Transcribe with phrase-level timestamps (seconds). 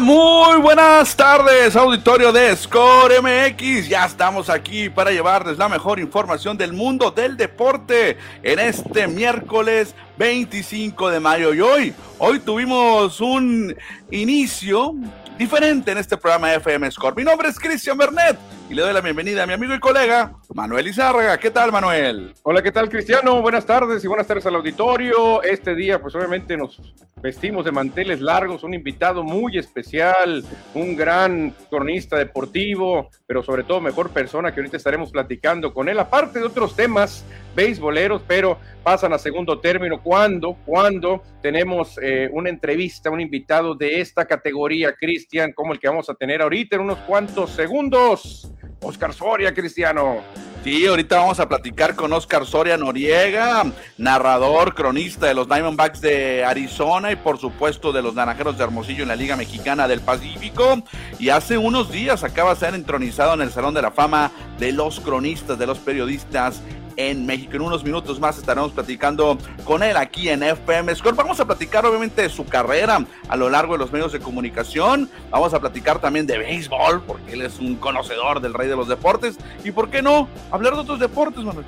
[0.00, 3.88] Muy buenas tardes, auditorio de Score MX.
[3.88, 9.94] Ya estamos aquí para llevarles la mejor información del mundo del deporte en este miércoles
[10.18, 11.54] 25 de mayo.
[11.54, 13.74] Y hoy, hoy tuvimos un
[14.10, 14.94] inicio
[15.38, 17.16] diferente en este programa de FM Score.
[17.16, 18.36] Mi nombre es Cristian Bernet
[18.68, 21.38] y le doy la bienvenida a mi amigo y colega Manuel Izárraga.
[21.38, 22.34] ¿Qué tal, Manuel?
[22.42, 23.40] Hola, ¿qué tal, Cristiano?
[23.40, 25.42] Buenas tardes y buenas tardes al auditorio.
[25.42, 26.80] Este día, pues obviamente nos
[27.22, 33.80] vestimos de manteles largos, un invitado muy especial, un gran cronista deportivo, pero sobre todo
[33.80, 37.24] mejor persona que ahorita estaremos platicando con él, aparte de otros temas
[37.54, 44.00] beisboleros, pero pasan a segundo término cuando, cuando tenemos eh, una entrevista, un invitado de
[44.00, 48.52] esta categoría, Cristian, como el que vamos a tener ahorita en unos cuantos segundos.
[48.80, 50.22] Oscar Soria, Cristiano.
[50.64, 53.64] Sí, ahorita vamos a platicar con Oscar Soria Noriega,
[53.98, 59.02] narrador, cronista de los Diamondbacks de Arizona y por supuesto de los Naranjeros de Hermosillo
[59.02, 60.82] en la Liga Mexicana del Pacífico.
[61.20, 64.72] Y hace unos días acaba de ser entronizado en el Salón de la Fama de
[64.72, 66.60] los cronistas, de los periodistas
[66.96, 67.56] en México.
[67.56, 71.14] En unos minutos más estaremos platicando con él aquí en FM Score.
[71.14, 75.10] Vamos a platicar obviamente de su carrera a lo largo de los medios de comunicación.
[75.30, 78.88] Vamos a platicar también de béisbol, porque él es un conocedor del rey de los
[78.88, 79.36] deportes.
[79.64, 81.66] Y por qué no hablar de otros deportes, Manuel.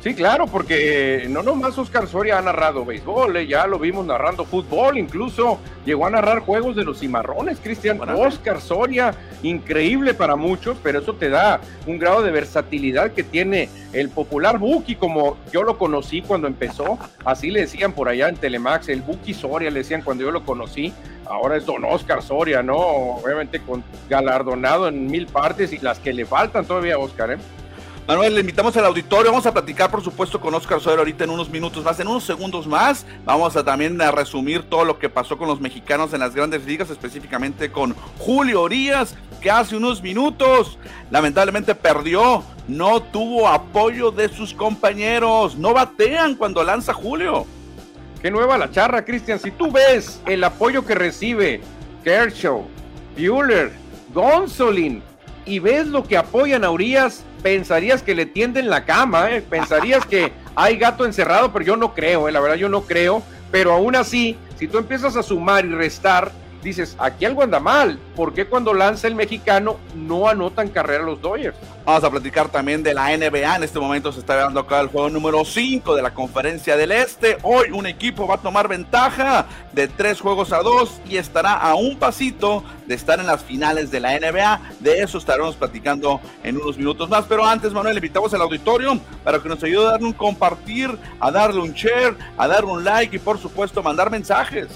[0.00, 4.44] Sí, claro, porque no nomás Oscar Soria ha narrado béisbol, eh, ya lo vimos narrando
[4.44, 8.00] fútbol, incluso llegó a narrar juegos de los cimarrones, Cristian.
[8.00, 13.70] Oscar Soria, increíble para muchos, pero eso te da un grado de versatilidad que tiene
[13.92, 18.36] el popular Buki, como yo lo conocí cuando empezó, así le decían por allá en
[18.36, 20.92] Telemax, el Buki Soria le decían cuando yo lo conocí,
[21.26, 22.76] ahora es don Oscar Soria, ¿no?
[22.76, 27.38] Obviamente con galardonado en mil partes y las que le faltan todavía a Oscar, ¿eh?
[28.08, 29.30] Manuel, le invitamos al auditorio.
[29.30, 32.24] Vamos a platicar, por supuesto, con Oscar Soler ahorita en unos minutos más, en unos
[32.24, 33.04] segundos más.
[33.26, 36.64] Vamos a también a resumir todo lo que pasó con los mexicanos en las grandes
[36.64, 40.78] ligas, específicamente con Julio Orías, que hace unos minutos
[41.10, 42.42] lamentablemente perdió.
[42.66, 45.56] No tuvo apoyo de sus compañeros.
[45.56, 47.44] No batean cuando lanza Julio.
[48.22, 49.38] Qué nueva la charra, Cristian.
[49.38, 51.60] Si tú ves el apoyo que recibe
[52.04, 52.66] Kershaw,
[53.18, 53.70] Bueller,
[54.14, 55.02] Gonzolin,
[55.44, 59.42] y ves lo que apoyan a Urias, pensarías que le tienden la cama, ¿eh?
[59.42, 62.32] pensarías que hay gato encerrado, pero yo no creo, ¿eh?
[62.32, 66.32] la verdad yo no creo, pero aún así, si tú empiezas a sumar y restar,
[66.62, 67.98] dices, aquí algo anda mal.
[68.16, 71.56] ¿Por qué cuando lanza el mexicano no anotan carrera los Dodgers?
[71.84, 73.56] Vamos a platicar también de la NBA.
[73.56, 76.92] En este momento se está dando acá el juego número 5 de la Conferencia del
[76.92, 77.38] Este.
[77.42, 81.74] Hoy un equipo va a tomar ventaja de tres juegos a dos y estará a
[81.76, 84.60] un pasito de estar en las finales de la NBA.
[84.80, 87.24] De eso estaremos platicando en unos minutos más.
[87.26, 91.30] Pero antes, Manuel, invitamos al auditorio para que nos ayude a darle un compartir, a
[91.30, 94.68] darle un share, a darle un like y por supuesto mandar mensajes.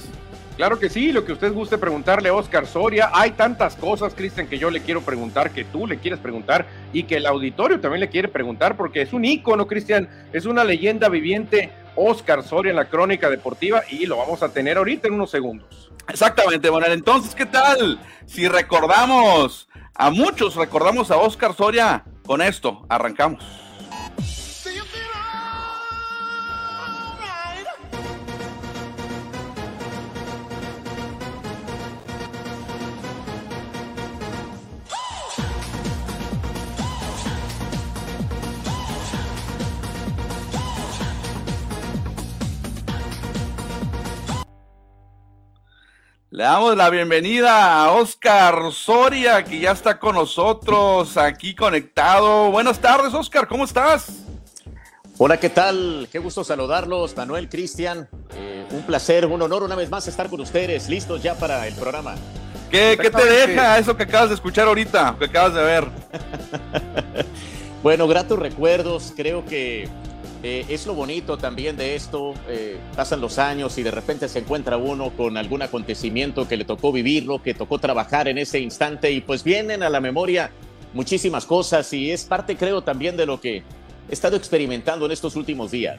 [0.57, 3.11] Claro que sí, lo que usted guste preguntarle a Oscar Soria.
[3.13, 7.05] Hay tantas cosas, Cristian, que yo le quiero preguntar, que tú le quieres preguntar y
[7.05, 11.09] que el auditorio también le quiere preguntar, porque es un ícono, Cristian, es una leyenda
[11.09, 11.73] viviente.
[11.95, 15.91] Oscar Soria en la crónica deportiva y lo vamos a tener ahorita en unos segundos.
[16.09, 16.93] Exactamente, Manuel.
[16.93, 18.01] Entonces, ¿qué tal?
[18.25, 23.62] Si recordamos, a muchos recordamos a Oscar Soria, con esto arrancamos.
[46.33, 52.51] Le damos la bienvenida a Oscar Soria, que ya está con nosotros aquí conectado.
[52.51, 54.25] Buenas tardes, Oscar, ¿cómo estás?
[55.19, 56.09] Hola, ¿qué tal?
[56.11, 58.09] Qué gusto saludarlos, Manuel, Cristian.
[58.35, 61.75] Eh, un placer, un honor una vez más estar con ustedes, listos ya para el
[61.75, 62.15] programa.
[62.71, 65.85] ¿Qué, ¿Qué, te deja eso que acabas de escuchar ahorita, que acabas de ver?
[67.83, 69.87] bueno, gratos recuerdos, creo que
[70.43, 74.41] eh, es lo bonito también de esto, eh, pasan los años y de repente se
[74.41, 79.13] encuentra uno con algún acontecimiento que le tocó vivirlo, que tocó trabajar en ese instante
[79.13, 80.51] y pues vienen a la memoria
[80.95, 85.37] muchísimas cosas y es parte creo también de lo que he estado experimentando en estos
[85.37, 85.99] últimos días.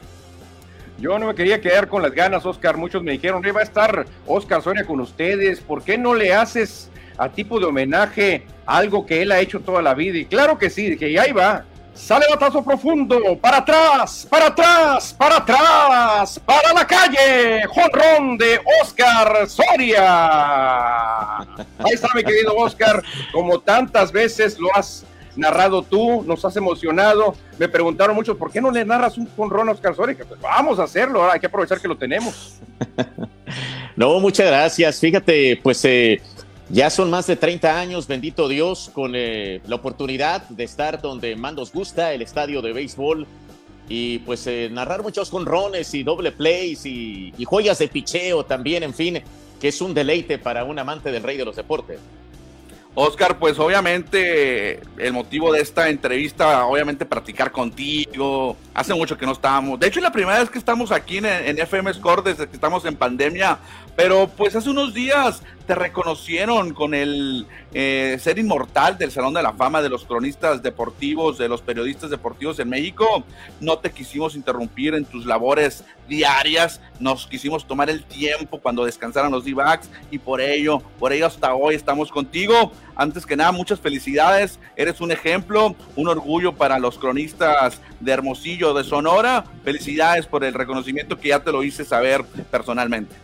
[0.98, 2.76] Yo no me quería quedar con las ganas, Oscar.
[2.76, 5.60] Muchos me dijeron, va a estar Oscar Soria con ustedes.
[5.60, 6.88] ¿Por qué no le haces
[7.18, 10.18] a tipo de homenaje algo que él ha hecho toda la vida?
[10.18, 11.64] Y claro que sí, dije, y ahí va.
[11.94, 17.62] Sale batazo profundo, para atrás, para atrás, para atrás, para la calle.
[17.68, 21.38] Jonrón de Oscar Soria.
[21.38, 23.02] Ahí está mi querido Oscar,
[23.32, 25.04] como tantas veces lo has
[25.36, 27.36] narrado tú, nos has emocionado.
[27.58, 30.16] Me preguntaron muchos, ¿por qué no le narras un jonrón a Oscar Soria?
[30.28, 32.58] Pues vamos a hacerlo, hay que aprovechar que lo tenemos.
[33.96, 34.98] No, muchas gracias.
[34.98, 36.20] Fíjate, pues eh,
[36.70, 41.36] ya son más de 30 años, bendito Dios, con eh, la oportunidad de estar donde
[41.36, 43.26] más nos gusta, el estadio de béisbol,
[43.88, 48.94] y pues eh, narrar muchos conrones y doble plays y, joyas de picheo también, en
[48.94, 49.22] fin,
[49.60, 52.00] que es un deleite para un amante del rey de los deportes.
[52.96, 58.56] Oscar, pues obviamente el motivo de esta entrevista, obviamente practicar contigo.
[58.72, 59.80] Hace mucho que no estábamos.
[59.80, 62.84] De hecho, la primera vez que estamos aquí en, en FM Score desde que estamos
[62.84, 63.58] en pandemia.
[63.96, 69.42] Pero pues hace unos días te reconocieron con el eh, ser inmortal del Salón de
[69.42, 73.24] la Fama de los cronistas deportivos, de los periodistas deportivos en México.
[73.60, 79.32] No te quisimos interrumpir en tus labores diarias, nos quisimos tomar el tiempo cuando descansaran
[79.32, 79.54] los d
[80.10, 82.72] y por ello, por ello hasta hoy estamos contigo.
[82.96, 88.74] Antes que nada, muchas felicidades, eres un ejemplo, un orgullo para los cronistas de Hermosillo,
[88.74, 89.44] de Sonora.
[89.64, 93.23] Felicidades por el reconocimiento que ya te lo hice saber personalmente.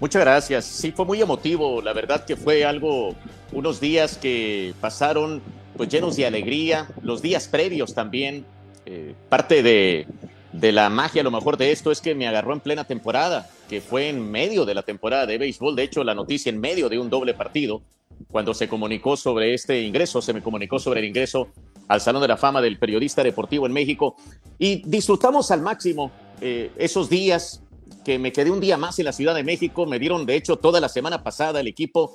[0.00, 0.64] Muchas gracias.
[0.64, 1.82] Sí, fue muy emotivo.
[1.82, 3.14] La verdad que fue algo,
[3.52, 5.42] unos días que pasaron
[5.76, 6.88] pues llenos de alegría.
[7.02, 8.44] Los días previos también.
[8.86, 10.06] Eh, parte de,
[10.52, 13.48] de la magia, a lo mejor de esto es que me agarró en plena temporada,
[13.68, 15.76] que fue en medio de la temporada de béisbol.
[15.76, 17.82] De hecho, la noticia en medio de un doble partido,
[18.30, 21.48] cuando se comunicó sobre este ingreso, se me comunicó sobre el ingreso
[21.88, 24.16] al Salón de la Fama del Periodista Deportivo en México.
[24.58, 26.10] Y disfrutamos al máximo
[26.40, 27.62] eh, esos días,
[28.04, 29.86] que me quedé un día más en la Ciudad de México.
[29.86, 32.12] Me dieron, de hecho, toda la semana pasada el equipo.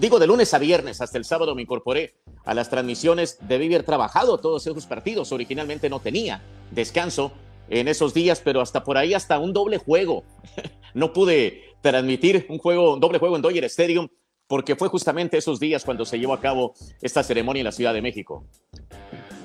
[0.00, 2.14] Digo, de lunes a viernes, hasta el sábado me incorporé
[2.44, 3.38] a las transmisiones.
[3.42, 5.32] Debí haber trabajado todos esos partidos.
[5.32, 7.32] Originalmente no tenía descanso
[7.68, 10.24] en esos días, pero hasta por ahí, hasta un doble juego.
[10.94, 14.08] no pude transmitir un juego, doble juego en Dodger Stadium,
[14.46, 17.94] porque fue justamente esos días cuando se llevó a cabo esta ceremonia en la Ciudad
[17.94, 18.46] de México.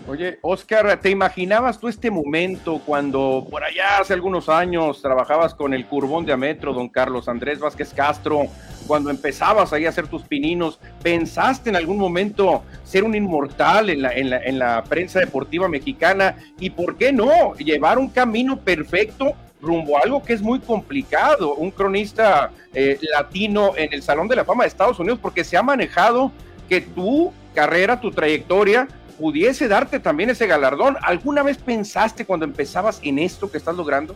[0.10, 5.72] Oye, Oscar, ¿te imaginabas tú este momento cuando por allá hace algunos años trabajabas con
[5.72, 8.48] el curbón de Ametro, don Carlos Andrés Vázquez Castro,
[8.88, 14.02] cuando empezabas ahí a hacer tus pininos, ¿pensaste en algún momento ser un inmortal en
[14.02, 16.38] la, en la, prensa deportiva mexicana?
[16.60, 17.54] ¿Y por qué no?
[17.54, 23.74] Llevar un camino perfecto rumbo a algo que es muy complicado, un cronista eh, latino
[23.78, 26.32] en el Salón de la Fama de Estados Unidos, porque se ha manejado
[26.68, 28.88] que tu carrera, tu trayectoria,
[29.20, 30.96] pudiese darte también ese galardón.
[31.02, 34.16] ¿Alguna vez pensaste cuando empezabas en esto que estás logrando?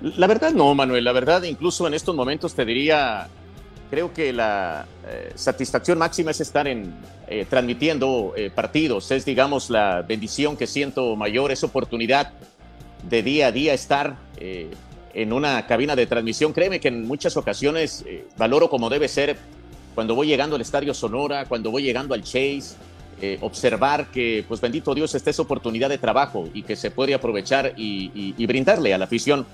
[0.00, 1.04] La verdad no, Manuel.
[1.04, 3.28] La verdad, incluso en estos momentos te diría,
[3.90, 6.94] creo que la eh, satisfacción máxima es estar en
[7.26, 9.10] eh, transmitiendo eh, partidos.
[9.10, 12.32] Es, digamos, la bendición que siento mayor, esa oportunidad
[13.02, 16.52] de día a día estar en una cabina de transmisión.
[16.52, 18.04] Créeme que en muchas ocasiones
[18.36, 19.36] valoro como debe ser
[19.94, 22.76] cuando voy llegando al Estadio Sonora, cuando voy llegando al Chase,
[23.18, 27.14] eh, observar que, pues bendito Dios, esta es oportunidad de trabajo y que se puede
[27.14, 29.46] aprovechar y, brindarle a la afición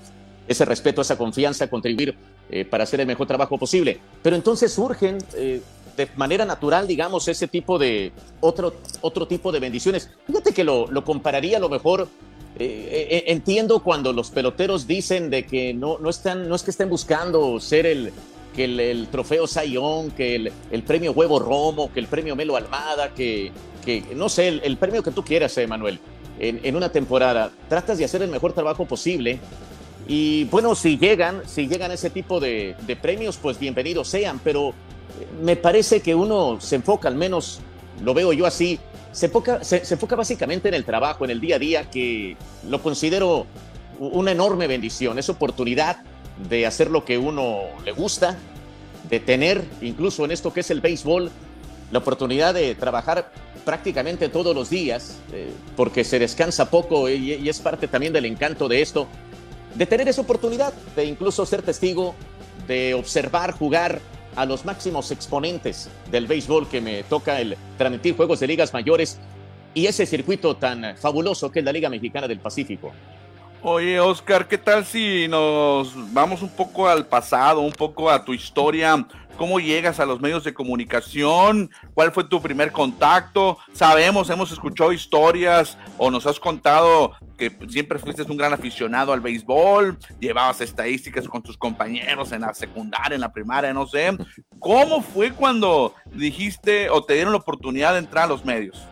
[0.49, 2.13] ese respeto, esa confianza, contribuir
[2.49, 4.01] eh, para hacer el mejor trabajo posible.
[4.21, 5.61] Pero entonces surgen eh,
[5.95, 8.11] de manera natural, digamos, ese tipo de
[8.41, 10.09] otro, otro tipo de bendiciones.
[10.27, 12.09] Fíjate que lo, lo compararía a lo mejor.
[12.57, 17.59] entiendo cuando los peloteros dicen de que no, no, están, no es que estén buscando
[17.61, 18.11] ser el,
[18.53, 23.51] que el, trofeo Sayón, que el, premio Huevo Romo, que el premio Melo Almada, que,
[23.85, 25.99] que no sé, el, premio que tú quieras, Manuel,
[26.39, 27.51] en, una temporada.
[27.67, 29.39] Tratas de hacer el mejor trabajo posible.
[30.07, 34.73] Y bueno, si llegan, si llegan ese tipo de, premios, pues bienvenidos sean, pero eh,
[35.41, 37.59] me parece que uno se enfoca, al menos
[38.03, 38.79] lo veo yo así,
[39.11, 42.35] se enfoca, se enfoca básicamente en el trabajo, en el día a día, que
[42.67, 43.45] lo considero
[43.99, 46.03] una enorme bendición, esa oportunidad
[46.37, 48.37] de hacer lo que uno le gusta,
[49.09, 51.31] de tener, incluso en esto que es el béisbol,
[51.91, 53.31] la oportunidad de trabajar
[53.65, 58.67] prácticamente todos los días, eh, porque se descansa poco y, es parte también del encanto
[58.67, 59.07] de esto,
[59.75, 62.15] de tener esa oportunidad de incluso ser testigo,
[62.67, 63.99] de observar, jugar
[64.35, 69.19] a los máximos exponentes del béisbol que me toca el transmitir juegos de ligas mayores
[69.73, 72.91] y ese circuito tan fabuloso que es la Liga Mexicana del Pacífico.
[73.65, 78.33] Oye, Oscar, ¿qué tal si nos vamos un poco al pasado, un poco a tu
[78.33, 79.07] historia?
[79.37, 81.71] ¿Cómo llegas a los medios de comunicación?
[81.93, 83.57] ¿Cuál fue tu primer contacto?
[83.71, 89.21] Sabemos, hemos escuchado historias o nos has contado que siempre fuiste un gran aficionado al
[89.21, 94.11] béisbol, llevabas estadísticas con tus compañeros en la secundaria, en la primaria, no sé.
[94.59, 98.85] ¿Cómo fue cuando dijiste o te dieron la oportunidad de entrar a los medios?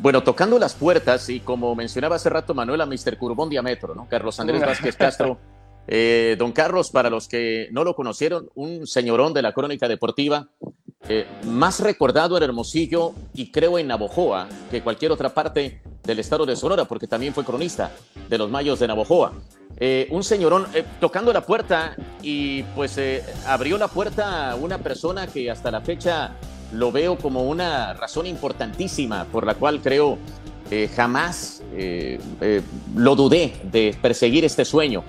[0.00, 3.18] Bueno, tocando las puertas, y como mencionaba hace rato Manuela, Mr.
[3.18, 4.08] Curbón Diametro, ¿no?
[4.08, 5.38] Carlos Andrés Vázquez Castro.
[5.92, 10.46] Eh, don Carlos, para los que no lo conocieron, un señorón de la crónica deportiva,
[11.08, 16.46] eh, más recordado en Hermosillo y creo en Navojoa que cualquier otra parte del estado
[16.46, 17.90] de Sonora, porque también fue cronista
[18.28, 19.32] de los Mayos de Navojoa.
[19.78, 23.00] eh, un señorón eh, tocando la puerta y pues
[23.46, 26.36] abrió la puerta una persona que hasta la fecha
[26.72, 30.18] lo veo como una razón importantísima por la cual creo
[30.94, 31.62] jamás
[32.94, 35.02] lo dudé de perseguir este sueño.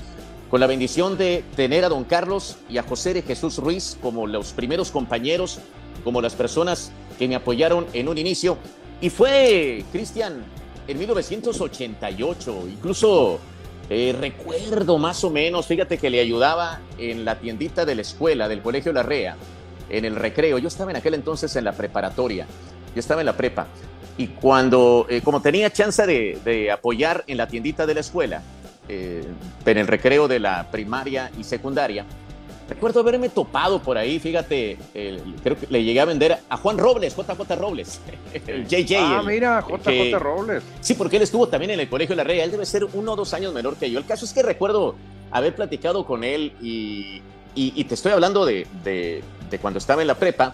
[0.49, 4.27] Con la bendición de tener a don Carlos y a José de Jesús Ruiz como
[4.27, 5.59] los primeros compañeros,
[6.03, 8.57] como las personas que me apoyaron en un inicio.
[8.99, 10.43] Y fue, Cristian,
[10.87, 13.39] en 1988, incluso
[13.89, 18.47] eh, recuerdo más o menos, fíjate que le ayudaba en la tiendita de la escuela,
[18.47, 19.37] del Colegio La Rea,
[19.91, 20.57] en el recreo.
[20.57, 22.47] Yo estaba en aquel entonces en la preparatoria,
[22.93, 23.67] yo estaba en la prepa.
[24.17, 28.41] Y cuando, eh, como tenía chance de, apoyar en la tiendita de la escuela,
[28.89, 29.23] eh,
[29.65, 32.05] en el recreo de la primaria y secundaria,
[32.71, 37.17] Recuerdo haberme topado por ahí, fíjate, creo que le llegué a vender a Juan Robles,
[37.17, 37.99] JJ Robles,
[38.47, 38.95] el JJ.
[38.97, 40.63] Ah, mira, JJ Robles.
[40.79, 43.11] Sí, porque él estuvo también en el Colegio de la Rey, él debe ser uno
[43.11, 43.99] o dos años menor que yo.
[43.99, 44.95] El caso es que recuerdo
[45.31, 47.21] haber platicado con él y,
[47.83, 48.65] te estoy hablando de,
[49.59, 50.53] cuando estaba en la prepa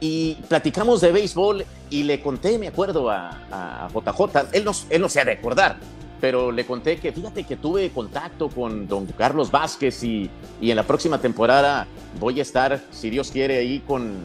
[0.00, 5.08] y platicamos de béisbol y le conté, me acuerdo, a, JJ, él no, él no
[5.08, 5.78] se ha de acordar,
[6.20, 10.84] pero le conté que fíjate que tuve contacto con don Carlos Vázquez y, en la
[10.84, 11.86] próxima temporada
[12.18, 14.16] voy a estar, si Dios quiere, ahí con,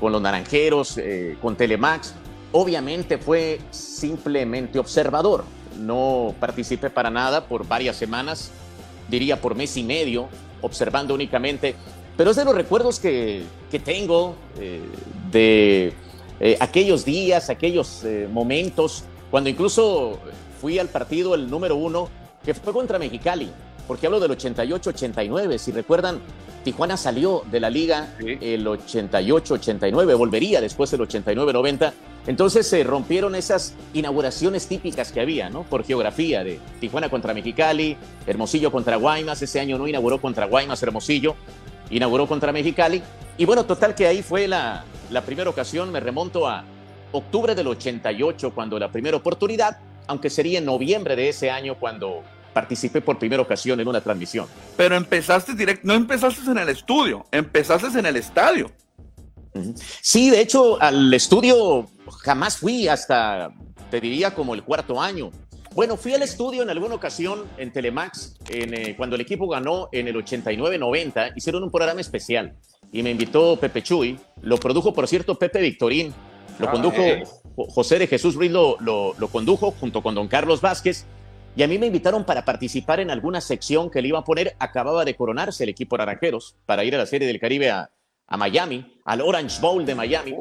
[0.00, 2.14] con los Naranjeros, eh, con Telemax.
[2.52, 5.44] Obviamente fue simplemente observador,
[5.78, 8.50] no participé para nada por varias semanas,
[9.08, 10.28] diría por mes y medio,
[10.60, 11.74] observando únicamente,
[12.20, 14.82] pero es de los recuerdos que, que tengo eh,
[15.32, 15.94] de
[16.38, 20.18] eh, aquellos días, aquellos momentos, cuando incluso
[20.60, 22.10] fui al partido el número uno,
[22.44, 23.50] que fue contra Mexicali,
[23.88, 25.56] porque hablo del 88-89.
[25.56, 26.20] Si recuerdan,
[26.62, 31.90] Tijuana salió de la liga el 88-89, volvería después del 89-90.
[32.26, 35.62] Entonces se rompieron esas inauguraciones típicas que había, ¿no?
[35.62, 37.96] Por geografía, de Tijuana contra Mexicali,
[38.26, 39.40] Hermosillo contra Guaymas.
[39.40, 41.34] Ese año no inauguró contra Guaymas, Hermosillo,
[41.90, 43.02] inauguró contra Mexicali.
[43.36, 45.90] Y bueno, total que ahí fue la, la primera ocasión.
[45.92, 46.64] Me remonto a
[47.12, 49.78] octubre del 88, cuando la primera oportunidad
[50.10, 54.46] aunque sería en noviembre de ese año cuando participé por primera ocasión en una transmisión.
[54.76, 58.72] Pero empezaste directo, no empezaste en el estudio, empezaste en el estadio.
[60.00, 61.88] Sí, de hecho, al estudio
[62.24, 63.52] jamás fui hasta,
[63.88, 65.30] te diría, como el cuarto año.
[65.74, 69.88] Bueno, fui al estudio en alguna ocasión en Telemax, en, eh, cuando el equipo ganó
[69.92, 72.56] en el 89-90, hicieron un programa especial
[72.92, 76.12] y me invitó Pepe Chuy, lo produjo, por cierto, Pepe Victorín,
[76.58, 77.22] lo ah, condujo eh.
[77.54, 81.06] José de Jesús Ruiz lo, lo, condujo junto con don Carlos Vázquez
[81.54, 84.54] y a mí me invitaron para participar en alguna sección que le iba a poner.
[84.58, 87.90] Acababa de coronarse el equipo Naranjeros para ir a la Serie del Caribe a,
[88.30, 90.34] a Miami, al Orange Bowl de Miami.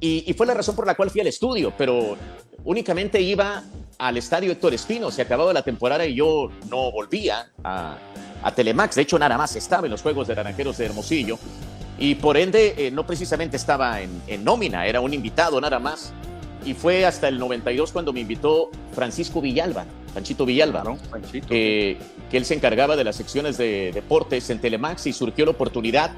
[0.00, 2.16] Y, y, fue la razón por la cual fui al estudio, pero
[2.64, 3.62] únicamente iba
[3.98, 5.10] al estadio Héctor Espino.
[5.10, 7.96] Se acababa la temporada y yo no volvía a,
[8.42, 8.96] a Telemax.
[8.96, 11.38] De hecho, nada más estaba en los Juegos de Naranjeros de Hermosillo.
[11.98, 16.12] Y por ende, eh, no precisamente estaba en, en nómina, era un invitado nada más
[16.64, 20.98] y fue hasta el 92 cuando me invitó Francisco Villalba, Panchito Villalba, ¿no?
[21.48, 21.96] que
[22.32, 26.10] él se encargaba de las secciones de deportes en Telemax y surgió la oportunidad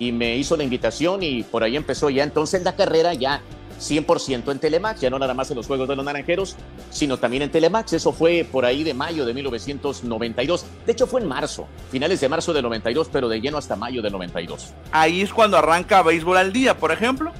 [0.00, 3.42] y me hizo la invitación y por ahí empezó ya entonces la carrera ya
[3.78, 6.56] 100% en Telemax, ya no nada más en los Juegos de los Naranjeros,
[6.90, 7.94] sino también en Telemax.
[7.94, 10.66] Eso fue por ahí de mayo de 1992.
[10.84, 14.02] De hecho, fue en marzo, finales de marzo de 92, pero de lleno hasta mayo
[14.02, 14.74] de 92.
[14.92, 17.32] Ahí es cuando arranca Béisbol al Día, por ejemplo.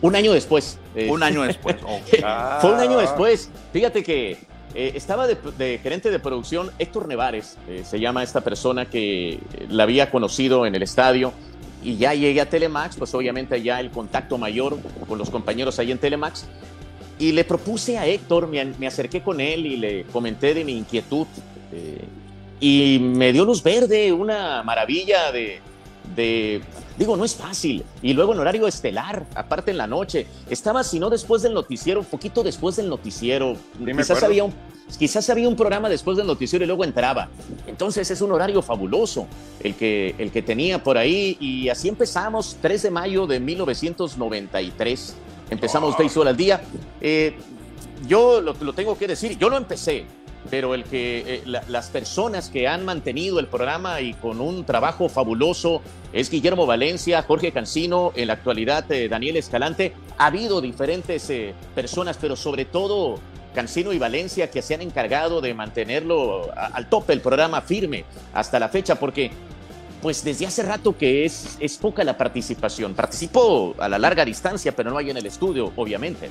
[0.00, 0.78] Un año después.
[0.94, 1.76] Eh, un año después.
[2.60, 3.50] Fue un año después.
[3.72, 4.38] Fíjate que
[4.80, 9.82] eh, estaba de, gerente de producción Héctor Nevares, eh, se llama esta persona que la
[9.82, 11.32] había conocido en el estadio.
[11.82, 15.90] Y ya llegué a Telemax, pues obviamente ya el contacto mayor con los compañeros ahí
[15.90, 16.46] en Telemax.
[17.18, 21.26] Y le propuse a Héctor, me, acerqué con él y le comenté de mi inquietud.
[22.60, 25.60] y me dio luz verde, una maravilla de,
[26.14, 26.62] de
[26.98, 27.84] Digo, no es fácil.
[28.02, 30.26] Y luego en horario estelar, aparte en la noche.
[30.50, 33.56] Estaba, si no después del noticiero, un poquito después del noticiero.
[33.78, 34.52] quizás, había un,
[34.98, 37.28] quizás había un programa después del noticiero y luego entraba.
[37.68, 39.28] Entonces es un horario fabuloso
[39.60, 41.36] el que, el que tenía por ahí.
[41.38, 45.14] Y así empezamos, 3 de mayo de 1993.
[45.50, 46.22] Empezamos wow.
[46.26, 46.60] al día.
[47.00, 47.36] Eh,
[48.08, 50.04] yo lo, lo tengo que decir, yo lo empecé
[50.50, 55.08] pero el que eh, las personas que han mantenido el programa y con un trabajo
[55.08, 59.92] fabuloso es Guillermo Valencia, Jorge Cancino, en la actualidad eh, Daniel Escalante.
[60.16, 63.18] Ha habido diferentes eh, personas, pero sobre todo
[63.54, 68.58] Cancino y Valencia que se han encargado de mantenerlo al tope el programa firme hasta
[68.58, 69.30] la fecha, porque
[70.00, 72.94] pues desde hace rato que es, es poca la participación.
[72.94, 76.30] Participó a la larga distancia, pero no hay en el estudio, obviamente.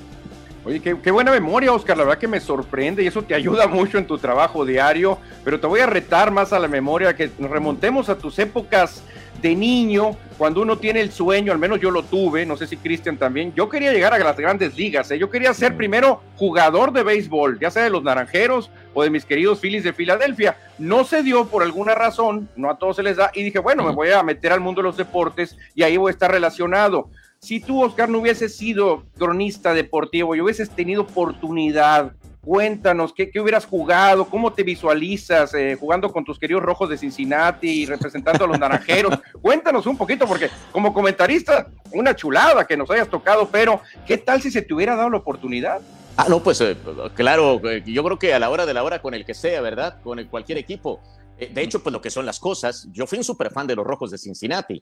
[0.68, 1.96] Oye, qué, buena memoria, Oscar.
[1.96, 5.18] La verdad que me sorprende y eso te ayuda mucho en tu trabajo diario.
[5.46, 9.02] Pero te voy a retar más a la memoria, que nos remontemos a tus épocas
[9.42, 12.76] de niño, cuando uno tiene el sueño, al menos yo lo tuve, no sé si
[12.76, 15.20] Cristian también, yo quería llegar a las grandes ligas, ¿eh?
[15.20, 19.26] yo quería ser primero jugador de béisbol, ya sea de los Naranjeros o de mis
[19.26, 20.58] queridos Phillies de Filadelfia.
[20.80, 23.84] No se dio por alguna razón, no a todos se les da, y dije, bueno,
[23.84, 27.12] me voy a meter al mundo de los deportes y ahí voy a estar relacionado
[27.40, 33.66] si tú, Oscar, no hubieses sido cronista deportivo y hubieses tenido oportunidad, cuéntanos, ¿qué, hubieras
[33.66, 34.26] jugado?
[34.26, 38.60] ¿Cómo te visualizas eh, jugando con tus queridos rojos de Cincinnati y representando a los
[38.60, 39.20] naranjeros?
[39.42, 44.42] cuéntanos un poquito, porque como comentarista, una chulada que nos hayas tocado, pero ¿qué tal
[44.42, 45.82] si se te hubiera dado la oportunidad?
[46.16, 46.76] Ah, no, pues eh,
[47.14, 49.62] claro, eh, yo creo que a la hora de la hora con el que sea,
[49.62, 50.02] ¿verdad?
[50.02, 51.02] Con cualquier equipo.
[51.38, 53.86] De hecho, pues lo que son las cosas, yo fui un super fan de los
[53.86, 54.82] Rojos de Cincinnati.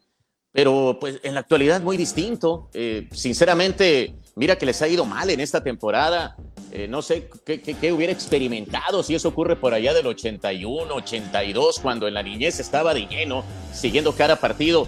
[0.56, 2.70] Pero pues en la actualidad muy distinto.
[2.74, 6.38] Eh, sinceramente, mira que les ha ido mal en esta temporada.
[6.72, 12.08] Eh, no sé qué, hubiera experimentado si eso ocurre por allá del 81, 82, cuando
[12.08, 13.44] en la niñez estaba de lleno,
[13.74, 14.88] siguiendo cada partido.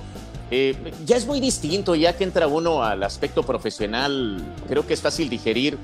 [0.52, 0.74] Eh,
[1.06, 5.30] ya es muy distinto, ya que entra uno al aspecto profesional, creo que es fácil
[5.30, 5.78] digerir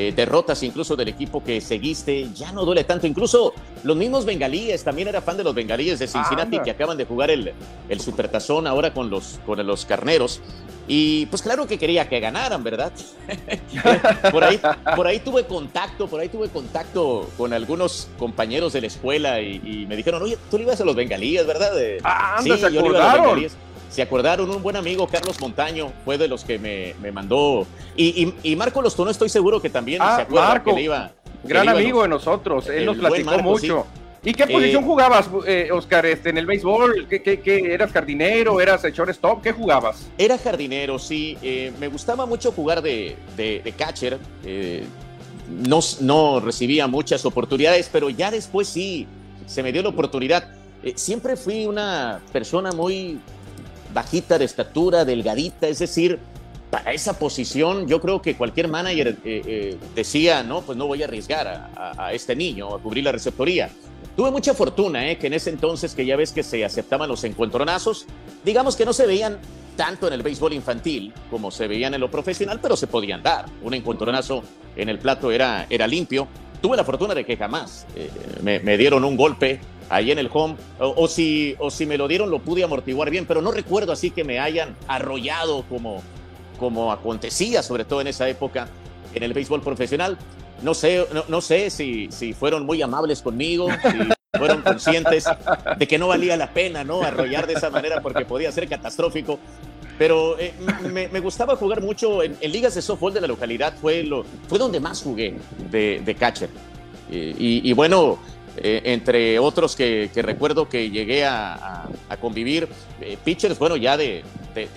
[0.00, 3.08] eh, derrotas incluso del equipo que seguiste, ya no duele tanto.
[3.08, 3.52] Incluso
[3.82, 7.32] los mismos bengalíes, también era fan de los bengalíes de Cincinnati que acaban de jugar
[7.32, 7.52] el,
[7.88, 10.40] el supertazón ahora con los, con los carneros.
[10.86, 12.92] Y pues claro que quería que ganaran, ¿verdad?
[14.30, 14.60] por, ahí,
[14.94, 19.84] por ahí tuve contacto, por ahí tuve contacto con algunos compañeros de la escuela y,
[19.88, 21.72] me dijeron, oye, tú le ibas a los bengalíes, ¿verdad?
[22.04, 23.56] Ah, anda, sí, yo le iba a los bengalíes
[23.88, 27.66] se acordaron, un buen amigo, Carlos Montaño, fue de los que me, mandó.
[27.96, 31.12] Y, y, Marco Lostono, estoy seguro que también ah, se acuerda que le iba.
[31.44, 33.86] Gran amigo de nosotros, él nos platicó mucho.
[34.24, 37.06] ¿Y qué posición eh, jugabas, eh, Oscar, este, en el béisbol?
[37.08, 38.60] ¿Qué, qué, eras jardinero?
[38.60, 39.42] ¿Eras shortstop?
[39.42, 40.08] ¿Qué jugabas?
[40.18, 41.38] Era jardinero, sí.
[41.40, 44.18] Eh, me gustaba mucho jugar de, de, catcher.
[45.48, 49.06] no, no recibía muchas oportunidades, pero ya después sí
[49.46, 50.48] se me dio la oportunidad.
[50.96, 53.20] siempre fui una persona muy
[53.98, 56.20] bajita de estatura, delgadita, es decir,
[56.70, 61.02] para esa posición yo creo que cualquier manager eh, eh, decía, no, pues no voy
[61.02, 63.68] a arriesgar a, este niño a cubrir la receptoría.
[64.16, 67.24] Tuve mucha fortuna, eh, que en ese entonces que ya ves que se aceptaban los
[67.24, 68.06] encuentronazos,
[68.44, 69.38] digamos que no se veían
[69.76, 73.46] tanto en el béisbol infantil como se veían en lo profesional, pero se podían dar.
[73.64, 74.44] Un encontronazo
[74.76, 76.28] en el plato era, era limpio.
[76.62, 77.84] Tuve la fortuna de que jamás
[78.42, 82.08] me, me dieron un golpe ahí en el home, o, si, o si me lo
[82.08, 86.02] dieron lo pude amortiguar bien, pero no recuerdo así que me hayan arrollado como,
[86.58, 88.68] como acontecía, sobre todo en esa época
[89.14, 90.18] en el béisbol profesional.
[90.62, 95.24] No sé, no, sé si, si fueron muy amables conmigo, si fueron conscientes
[95.78, 97.02] de que no valía la pena ¿no?
[97.02, 99.38] arrollar de esa manera porque podía ser catastrófico.
[99.98, 100.52] Pero eh,
[100.92, 104.78] me, gustaba jugar mucho en, ligas de softball de la localidad, fue, lo, fue donde
[104.78, 105.36] más jugué
[105.70, 106.50] de, de catcher.
[107.10, 108.18] y, bueno,
[108.62, 111.88] eh, entre otros que, recuerdo que llegué a,
[112.20, 112.68] convivir,
[113.00, 114.24] eh, pitchers, bueno, ya de,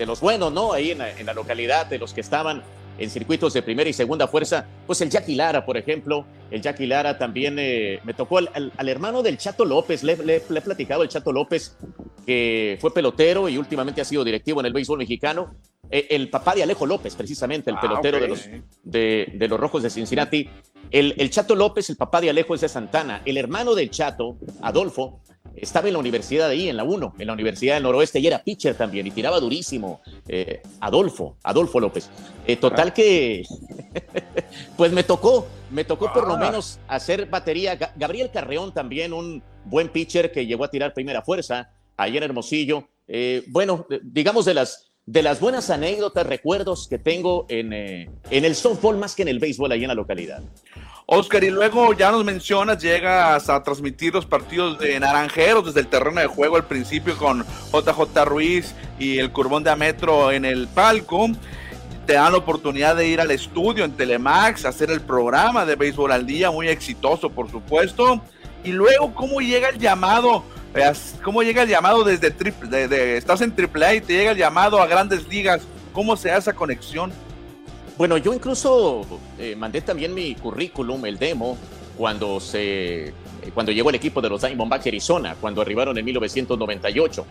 [0.06, 0.72] los buenos, ¿no?
[0.72, 2.62] Ahí en la, localidad, de los que estaban
[2.98, 6.86] en circuitos de primera y segunda fuerza, pues el Jackie Lara, por ejemplo, el Jackie
[6.86, 11.08] Lara también eh, me tocó al, hermano del Chato López, le, le, he platicado el
[11.08, 11.76] Chato López,
[12.26, 15.54] que fue pelotero y últimamente ha sido directivo en el béisbol mexicano,
[15.92, 18.48] el papá de Alejo López, precisamente, el ah, pelotero de, los,
[18.82, 20.48] de, los Rojos de Cincinnati,
[20.90, 23.22] el, Chato López, el papá de Alejo es de Santana.
[23.24, 25.20] El hermano del Chato, Adolfo,
[25.56, 28.26] estaba en la universidad de ahí, en la 1, en la Universidad del Noroeste, y
[28.26, 30.00] era pitcher también, y tiraba durísimo.
[30.28, 32.10] Eh, Adolfo, Adolfo López.
[32.46, 33.44] Eh, total que,
[34.76, 36.38] pues me tocó, me tocó por lo ah.
[36.38, 37.78] menos hacer batería.
[37.96, 42.88] Gabriel Carreón también, un buen pitcher que llegó a tirar primera fuerza, ahí en Hermosillo.
[43.08, 48.54] Eh, bueno, digamos de las de las buenas anécdotas, recuerdos que tengo en, en el
[48.54, 50.42] softball más que en el béisbol ahí en la localidad.
[51.06, 55.88] Oscar, y luego ya nos mencionas, llegas a transmitir los partidos de Naranjeros desde el
[55.88, 60.68] terreno de juego al principio con JJ Ruiz y el Curbón de Ametro en el
[60.68, 61.26] palco.
[62.06, 66.12] Te dan la oportunidad de ir al estudio en Telemax, hacer el programa de béisbol
[66.12, 68.20] al día, muy exitoso por supuesto.
[68.64, 70.44] Y luego, ¿cómo llega el llamado?
[71.22, 74.80] ¿Cómo llega el llamado desde triple, de, estás en AAA y te llega el llamado
[74.80, 75.62] a grandes ligas?
[75.92, 77.12] ¿Cómo se hace esa conexión?
[77.98, 79.06] Bueno, yo incluso
[79.38, 81.58] eh, mandé también mi currículum, el demo,
[81.96, 87.26] cuando se eh, cuando llegó el equipo de los Diamondbacks Arizona, cuando arribaron en 1998.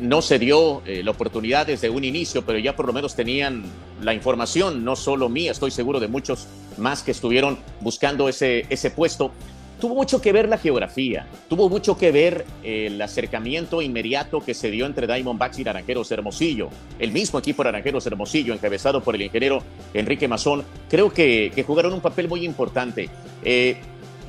[0.00, 3.62] No se dio eh, la oportunidad desde un inicio, pero ya por lo menos tenían
[4.02, 6.48] la información, no solo mía, estoy seguro de muchos
[6.78, 9.30] más que estuvieron buscando ese, ese puesto.
[9.80, 14.70] Tuvo mucho que ver la geografía, tuvo mucho que ver el acercamiento inmediato que se
[14.70, 16.70] dio entre Diamondbacks y Naranjeros Hermosillo.
[16.98, 22.00] El mismo equipo Naranjeros Hermosillo, encabezado por el ingeniero Enrique Mazón, creo que, jugaron un
[22.00, 23.08] papel muy importante.
[23.42, 23.76] Eh,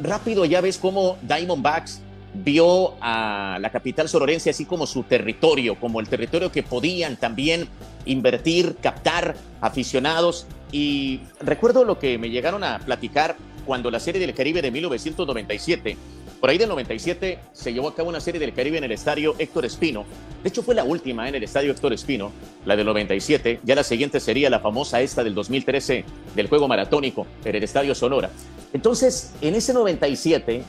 [0.01, 2.01] rápido ya ves cómo Diamondbacks
[2.43, 7.67] vio a la capital sororense así como su territorio, como el territorio que podían también
[8.05, 10.47] invertir, captar aficionados.
[10.71, 15.97] Y recuerdo lo que me llegaron a platicar cuando la Serie del Caribe de 1997,
[16.39, 19.35] por ahí del 97 se llevó a cabo una Serie del Caribe en el estadio
[19.37, 20.05] Héctor Espino.
[20.43, 22.31] De hecho fue la última en el estadio Héctor Espino,
[22.65, 23.61] la del 97.
[23.63, 27.95] Ya la siguiente sería la famosa esta del 2013 del juego maratónico en el estadio
[27.95, 28.29] Sonora.
[28.73, 30.63] Entonces, en ese 97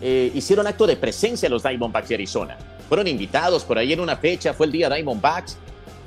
[0.00, 2.56] eh, hicieron acto de presencia los Diamondbacks de Arizona.
[2.88, 5.58] Fueron invitados por ahí en una fecha, fue el día Diamondbacks,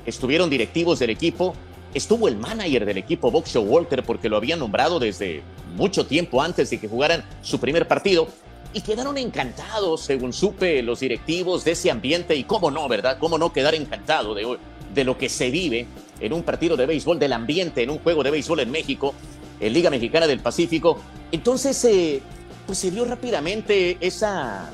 [0.06, 1.54] estuvieron directivos del equipo,
[1.94, 5.42] estuvo el manager del equipo, Box Walter, porque lo habían nombrado desde
[5.76, 8.28] mucho tiempo antes de que jugaran su primer partido.
[8.74, 12.34] Y quedaron encantados, según supe, los directivos de ese ambiente.
[12.36, 13.18] Y cómo no, ¿verdad?
[13.18, 14.58] ¿Cómo no quedar encantado de,
[14.94, 15.86] de lo que se vive
[16.20, 19.14] en un partido de béisbol, del ambiente en un juego de béisbol en México,
[19.60, 20.98] en Liga Mexicana del Pacífico?
[21.32, 22.22] Entonces, eh,
[22.66, 24.70] pues se dio rápidamente esa,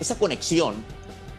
[0.00, 0.74] esa conexión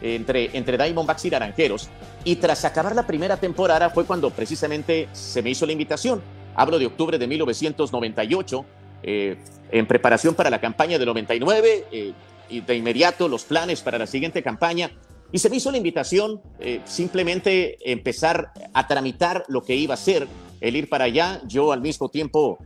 [0.00, 1.88] entre, entre Diamondbacks y Naranjeros.
[2.28, 6.20] Y tras acabar la primera temporada fue cuando precisamente se me hizo la invitación.
[6.56, 8.66] Hablo de octubre de 1998,
[9.02, 9.38] eh,
[9.70, 12.12] en preparación para la campaña del 99 eh,
[12.50, 14.90] y de inmediato los planes para la siguiente campaña.
[15.32, 19.96] Y se me hizo la invitación eh, simplemente empezar a tramitar lo que iba a
[19.96, 20.28] ser
[20.60, 21.40] el ir para allá.
[21.46, 22.58] Yo al mismo tiempo,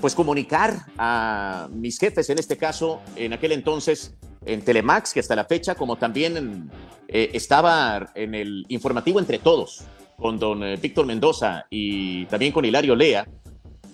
[0.00, 5.36] pues comunicar a mis jefes, en este caso, en aquel entonces, en Telemax, que hasta
[5.36, 6.70] la fecha, como también
[7.08, 9.84] eh, estaba en el informativo entre todos,
[10.16, 13.26] con don eh, Víctor Mendoza y también con Hilario Lea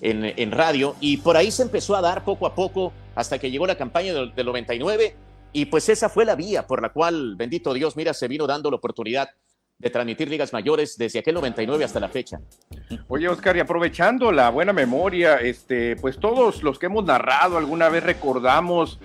[0.01, 3.51] en, en, radio, y por ahí se empezó a dar poco a poco hasta que
[3.51, 5.17] llegó la campaña del, del 99,
[5.53, 8.71] y pues esa fue la vía por la cual, bendito Dios, mira, se vino dando
[8.71, 9.29] la oportunidad
[9.79, 12.41] de transmitir ligas mayores desde aquel 99 hasta la fecha.
[13.09, 17.89] Oye, Oscar, y aprovechando la buena memoria, este, pues todos los que hemos narrado alguna
[17.89, 18.99] vez recordamos,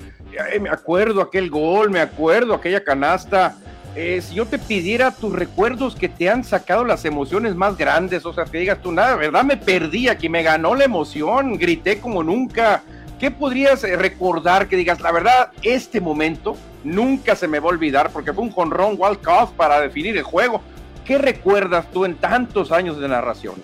[0.54, 3.58] eh, me acuerdo aquel gol, me acuerdo aquella canasta.
[3.94, 8.26] Eh, si yo te pidiera tus recuerdos que te han sacado las emociones más grandes,
[8.26, 9.44] o sea, que digas tú, nada, ¿verdad?
[9.44, 12.84] Me perdí aquí, me ganó la emoción, grité como nunca.
[13.22, 17.70] ¿Qué podrías eh, recordar que digas, la verdad, este momento nunca se me va a
[17.70, 20.60] olvidar porque fue un jonrón walk-off para definir el juego.
[21.06, 23.64] ¿Qué recuerdas tú en tantos años de narraciones?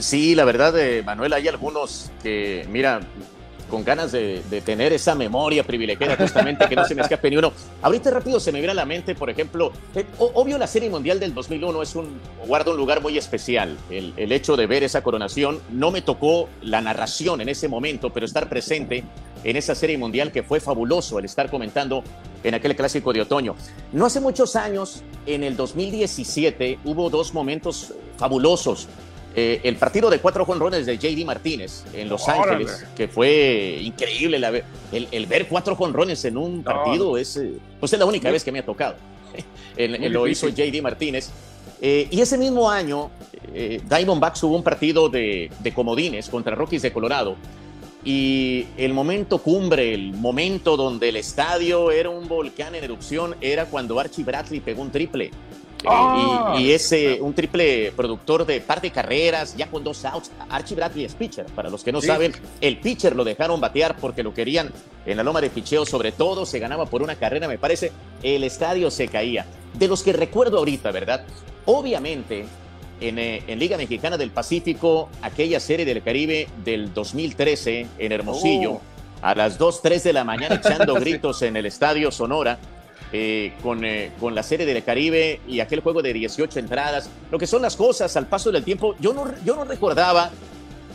[0.00, 3.02] Sí, la verdad, eh, Manuel, hay algunos que, mira,
[3.68, 7.52] con ganas de, tener esa memoria privilegiada justamente que no se me escape ni uno.
[7.82, 11.20] Ahorita rápido se me viene a la mente, por ejemplo, eh, obvio la Serie Mundial
[11.20, 13.76] del 2001 es un, guarda un lugar muy especial.
[13.90, 18.10] El, el, hecho de ver esa coronación, no me tocó la narración en ese momento,
[18.10, 19.04] pero estar presente
[19.44, 22.02] en esa Serie Mundial que fue fabuloso el estar comentando
[22.42, 23.54] en aquel clásico de otoño.
[23.92, 28.88] No hace muchos años, en el 2017, hubo dos momentos fabulosos
[29.36, 34.40] eh, el partido de cuatro jonrones de JD Martínez en Los Ángeles, que fue increíble
[34.92, 38.52] el, ver cuatro jonrones en un partido, es, eh, pues es la única vez que
[38.52, 38.94] me ha tocado.
[39.76, 41.30] lo hizo JD Martínez.
[41.82, 43.10] Eh, y ese mismo año,
[43.52, 47.36] Diamondbacks hubo un partido de, de comodines contra Rockies de Colorado.
[48.04, 53.64] Y el momento cumbre, el momento donde el estadio era un volcán en erupción, era
[53.66, 55.32] cuando Archie Bradley pegó un triple
[55.86, 56.56] Ah.
[56.58, 60.30] y, es un triple productor de par de carreras, ya con dos outs.
[60.48, 61.46] Archie Bradley es pitcher.
[61.46, 64.70] Para los que no saben, el pitcher lo dejaron batear porque lo querían
[65.06, 66.46] en la loma de picheo, sobre todo.
[66.46, 67.92] Se ganaba por una carrera, me parece.
[68.22, 69.46] El estadio se caía.
[69.74, 71.24] De los que recuerdo ahorita, ¿verdad?
[71.66, 72.46] Obviamente,
[73.00, 78.72] en, eh, en, Liga Mexicana del Pacífico, aquella serie del Caribe del 2013 en Hermosillo,
[78.72, 78.82] oh.
[79.22, 82.58] a las 2, 3 de la mañana echando gritos en el Estadio Sonora.
[83.16, 87.38] Eh, con, eh, con, la serie del Caribe y aquel juego de 18 entradas, lo
[87.38, 88.96] que son las cosas al paso del tiempo.
[88.98, 90.32] Yo no, yo no recordaba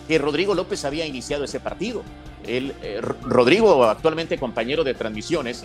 [0.05, 2.03] que Rodrigo López había iniciado ese partido.
[2.45, 5.63] El, eh, Rodrigo, actualmente compañero de transmisiones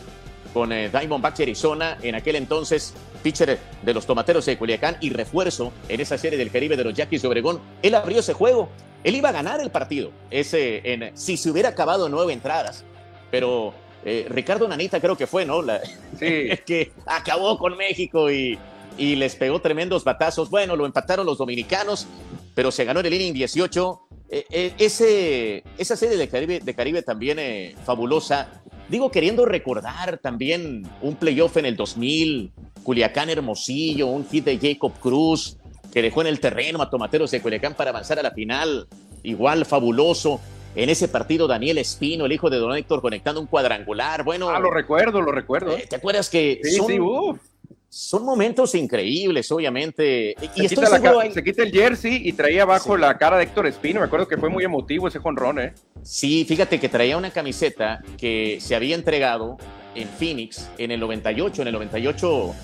[0.52, 6.00] con Diamondbacks Arizona, en aquel entonces pitcher de los Tomateros de Culiacán y refuerzo en
[6.00, 7.58] esa serie del Caribe de los Yaquis de Obregón.
[7.82, 8.68] Él abrió ese juego.
[9.02, 12.84] Él iba a ganar el partido ese, en, si se hubiera acabado nueve entradas.
[13.32, 15.62] Pero eh, Ricardo Nanita creo que fue, ¿no?
[15.62, 15.80] La,
[16.18, 16.48] sí.
[16.66, 18.58] que acabó con México y,
[18.98, 20.50] y, les pegó tremendos batazos.
[20.50, 22.06] Bueno, lo empataron los dominicanos,
[22.54, 24.00] pero se ganó en el inning 18.
[24.30, 27.38] Eh, eh, ese, esa serie de Caribe, de Caribe también
[27.84, 28.62] fabulosa.
[28.88, 34.92] Digo, queriendo recordar también un playoff en el 2000, Culiacán Hermosillo, un hit de Jacob
[35.00, 35.56] Cruz
[35.94, 38.88] que dejó en el terreno a Tomateros de Culiacán para avanzar a la final.
[39.22, 40.40] Igual fabuloso
[40.74, 44.24] en ese partido Daniel Espino, el hijo de Don Héctor, conectando un cuadrangular.
[44.24, 45.76] Bueno, ah, lo recuerdo, lo recuerdo.
[45.76, 47.40] Eh, ¿Te acuerdas que son,
[47.88, 50.34] son momentos increíbles, obviamente?
[50.38, 54.00] Se, y se quita el jersey y traía abajo la cara de Héctor Espino.
[54.00, 55.74] Me acuerdo que fue muy emotivo ese jonrón, ¿eh?
[56.02, 59.56] Sí, fíjate que traía una camiseta que se había entregado
[59.94, 62.54] en Phoenix en el 98, en el 98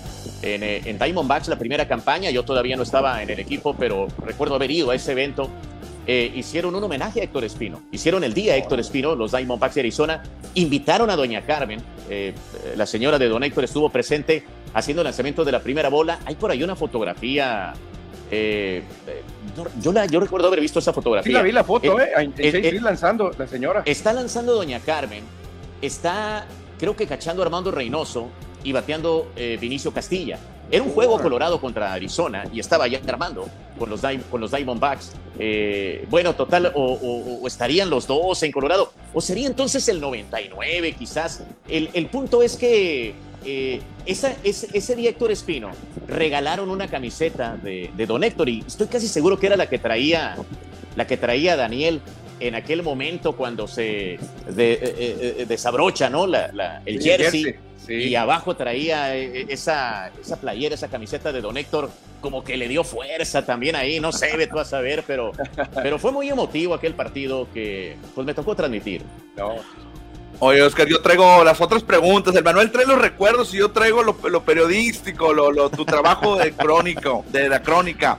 [0.41, 4.07] en, eh, en Diamondbacks la primera campaña, yo todavía no estaba en el equipo, pero
[4.25, 5.49] recuerdo haber ido a ese evento.
[6.07, 9.75] Eh, hicieron un homenaje a Héctor Espino, hicieron el día a Héctor Espino, los Diamondbacks
[9.75, 10.23] de Arizona,
[10.55, 12.33] invitaron a doña Carmen, eh,
[12.75, 16.35] la señora de Don Héctor estuvo presente haciendo el lanzamiento de la primera bola, hay
[16.35, 17.73] por ahí una fotografía
[19.81, 21.29] yo, la, yo recuerdo haber visto esa fotografía.
[21.29, 23.83] Sí, la vi la foto, eh, lanzando la señora.
[23.85, 25.23] Está lanzando Doña Carmen,
[25.81, 26.45] está
[26.79, 28.29] creo que cachando a Armando Reynoso
[28.63, 30.39] y bateando eh, Vinicio Castilla.
[30.71, 35.11] Era un juego colorado contra Arizona y estaba ya Armando con los, con los Diamondbacks.
[35.37, 41.43] Eh, bueno, total, o, estarían los dos en Colorado, o sería entonces el 99 quizás.
[41.67, 45.71] El, el punto es que eh, esa, ese, ese día Héctor Espino
[46.07, 49.77] regalaron una camiseta de, de, Don Héctor y estoy casi seguro que era la que
[49.77, 50.37] traía,
[50.95, 52.01] la que traía Daniel
[52.39, 56.27] en aquel momento cuando se de, eh, desabrocha ¿no?
[56.27, 57.55] La, el jersey.
[57.87, 61.89] Y abajo traía eh, esa, esa playera, esa camiseta de Don Héctor,
[62.21, 65.31] como que le dio fuerza también ahí, no sé, ve tú a saber, pero,
[65.75, 69.03] pero fue muy emotivo aquel partido que pues me tocó transmitir.
[70.39, 72.35] Oye, Oscar, yo traigo las otras preguntas.
[72.35, 77.23] El Manuel trae los recuerdos y yo traigo lo, periodístico, lo, tu trabajo de crónico,
[77.29, 78.17] de la crónica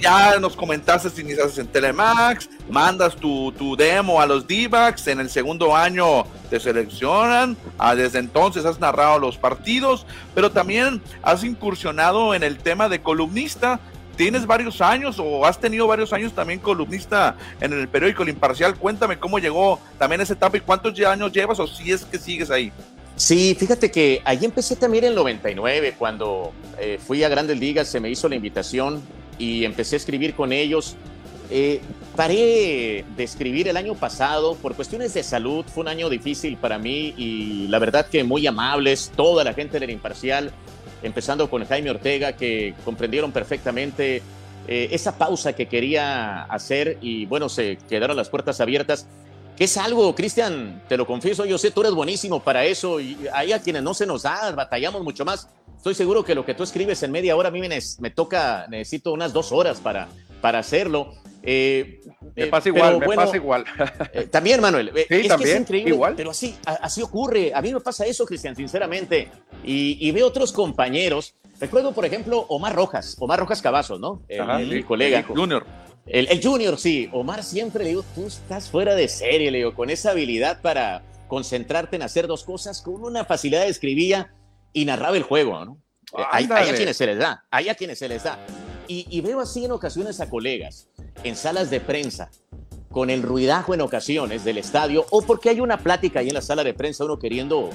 [0.00, 4.68] ya nos comentaste si iniciaste en Telemax, mandas tu, demo a los d
[5.06, 11.02] en el segundo año te seleccionan, ah, desde entonces has narrado los partidos, pero también
[11.22, 13.80] has incursionado en el tema de columnista.
[14.16, 18.76] Tienes varios años o has tenido varios años también columnista en el periódico El Imparcial.
[18.76, 22.50] Cuéntame cómo llegó también esa etapa y cuántos años llevas o si es que sigues
[22.50, 22.70] ahí.
[23.16, 27.88] Sí, fíjate que ahí empecé también en el 99, cuando eh, fui a Grandes Ligas,
[27.88, 29.02] se me hizo la invitación
[29.38, 30.96] y empecé a escribir con ellos.
[31.50, 31.80] Eh,
[32.16, 36.78] paré de escribir el año pasado por cuestiones de salud, fue un año difícil para
[36.78, 40.50] mí y la verdad que muy amables, toda la gente del imparcial,
[41.02, 44.22] empezando con Jaime Ortega, que comprendieron perfectamente
[44.68, 49.06] eh, esa pausa que quería hacer y bueno, se quedaron las puertas abiertas.
[49.56, 53.18] Que es algo, Cristian, te lo confieso, yo sé, tú eres buenísimo para eso y
[53.34, 55.48] hay a quienes no se nos da, batallamos mucho más
[55.82, 59.12] Estoy seguro que lo que tú escribes en media hora a mí me, toca, necesito
[59.12, 60.06] unas dos horas para,
[60.40, 61.12] para hacerlo.
[61.42, 62.00] Eh,
[62.36, 63.64] me pasa eh, igual, me pasa igual.
[64.12, 64.92] Eh, también, Manuel.
[65.08, 66.14] Sí, también, igual.
[66.16, 67.50] Pero así, así ocurre.
[67.52, 69.28] A mí me pasa eso, Cristian, sinceramente.
[69.64, 71.34] Y, veo otros compañeros.
[71.58, 74.22] Recuerdo, por ejemplo, Omar Rojas, Omar Rojas Cavazos, ¿no?
[74.28, 75.18] El, colega.
[75.18, 75.66] El junior.
[76.06, 77.10] El, el, Junior, sí.
[77.12, 81.02] Omar siempre le digo, tú estás fuera de serie, le digo, con esa habilidad para
[81.26, 84.28] concentrarte en hacer dos cosas, con una facilidad de escribir
[84.72, 85.78] y narraba el juego, ¿no?
[86.16, 88.38] Eh, hay, a quienes se les da, hay a quienes se les da.
[88.88, 90.86] Y, veo así en ocasiones a colegas
[91.24, 92.30] en salas de prensa,
[92.90, 96.42] con el ruidajo en ocasiones del estadio, o porque hay una plática ahí en la
[96.42, 97.70] sala de prensa, uno queriendo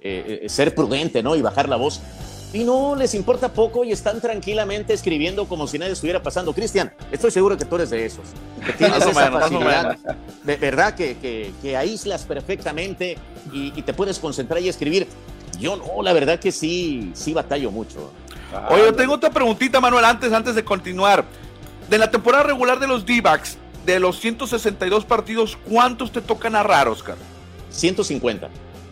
[0.00, 1.36] eh, eh, ser prudente, ¿no?
[1.36, 2.00] Y bajar la voz.
[2.54, 6.54] Y no les importa poco y están tranquilamente escribiendo como si nada estuviera pasando.
[6.54, 8.24] Cristian, estoy seguro que tú eres de esos.
[8.64, 9.98] Que tienes esa facilidad,
[10.42, 13.18] de verdad, que, que, aíslas perfectamente
[13.52, 15.06] y, y te puedes concentrar y escribir.
[15.62, 18.12] Yo no, la verdad que sí, sí batallo mucho.
[18.68, 21.24] Oye, tengo otra preguntita, Manuel, antes, antes de continuar.
[21.88, 26.88] De la temporada regular de los D-backs, de los 162 partidos, ¿cuántos te tocan narrar,
[26.88, 27.16] Oscar?
[27.70, 28.48] 150.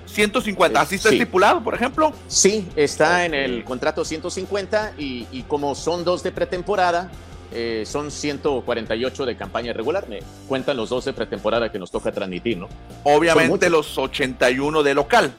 [0.06, 2.12] 150, ¿así está estipulado, por ejemplo?
[2.26, 7.10] Sí, está en el contrato 150 y, y como son dos de pretemporada,
[7.52, 10.08] eh, son 148 de campaña regular.
[10.08, 12.68] Me cuentan los dos de pretemporada que nos toca transmitir, ¿no?
[13.04, 15.32] Obviamente los 81 de local.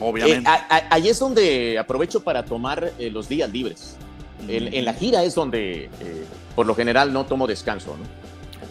[0.00, 0.48] Obviamente.
[0.50, 3.96] Eh, ahí es donde aprovecho para tomar eh, los días libres.
[4.48, 6.24] En, la gira es donde, eh,
[6.56, 7.96] por lo general, no tomo descanso.
[7.96, 8.04] ¿no?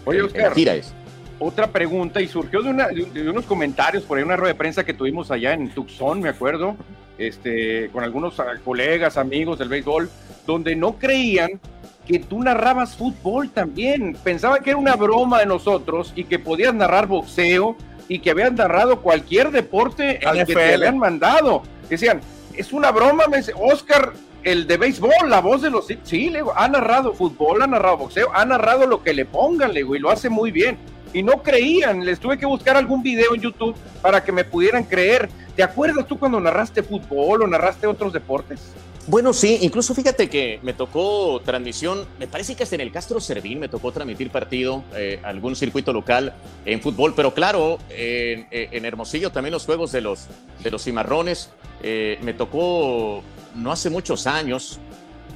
[0.06, 0.94] Oye, Oscar, la gira es.
[1.38, 4.84] Otra pregunta, y surgió de, una, de, unos comentarios por ahí, una rueda de prensa
[4.84, 6.76] que tuvimos allá en Tucson, me acuerdo,
[7.18, 10.10] este, con algunos ah, colegas, amigos del béisbol,
[10.46, 11.62] donde no creían
[12.06, 14.18] que tú narrabas fútbol también.
[14.24, 17.78] Pensaban que era una broma de nosotros y que podías narrar boxeo
[18.10, 21.64] y que habían narrado cualquier deporte al que te habían mandado.
[21.88, 22.20] Decían,
[22.54, 25.86] es una broma, me dice, Oscar, el de béisbol, la voz de los...
[26.04, 29.74] Sí, le digo, ha narrado fútbol, ha narrado boxeo, ha narrado lo que le pongan,
[29.74, 30.78] le digo, y lo hace muy bien.
[31.14, 34.84] Y no creían, les tuve que buscar algún video en YouTube para que me pudieran
[34.84, 35.30] creer.
[35.56, 38.74] ¿Te acuerdas tú cuando narraste fútbol o narraste otros deportes?
[39.10, 43.20] Bueno, sí, incluso fíjate que me tocó transmisión, me parece que hasta en el Castro
[43.20, 49.32] Servín me tocó transmitir partido, eh, algún circuito local en fútbol, pero claro, en, Hermosillo
[49.32, 50.28] también los juegos de los,
[50.62, 51.50] de los cimarrones,
[51.82, 53.24] eh, me tocó
[53.56, 54.78] no hace muchos años.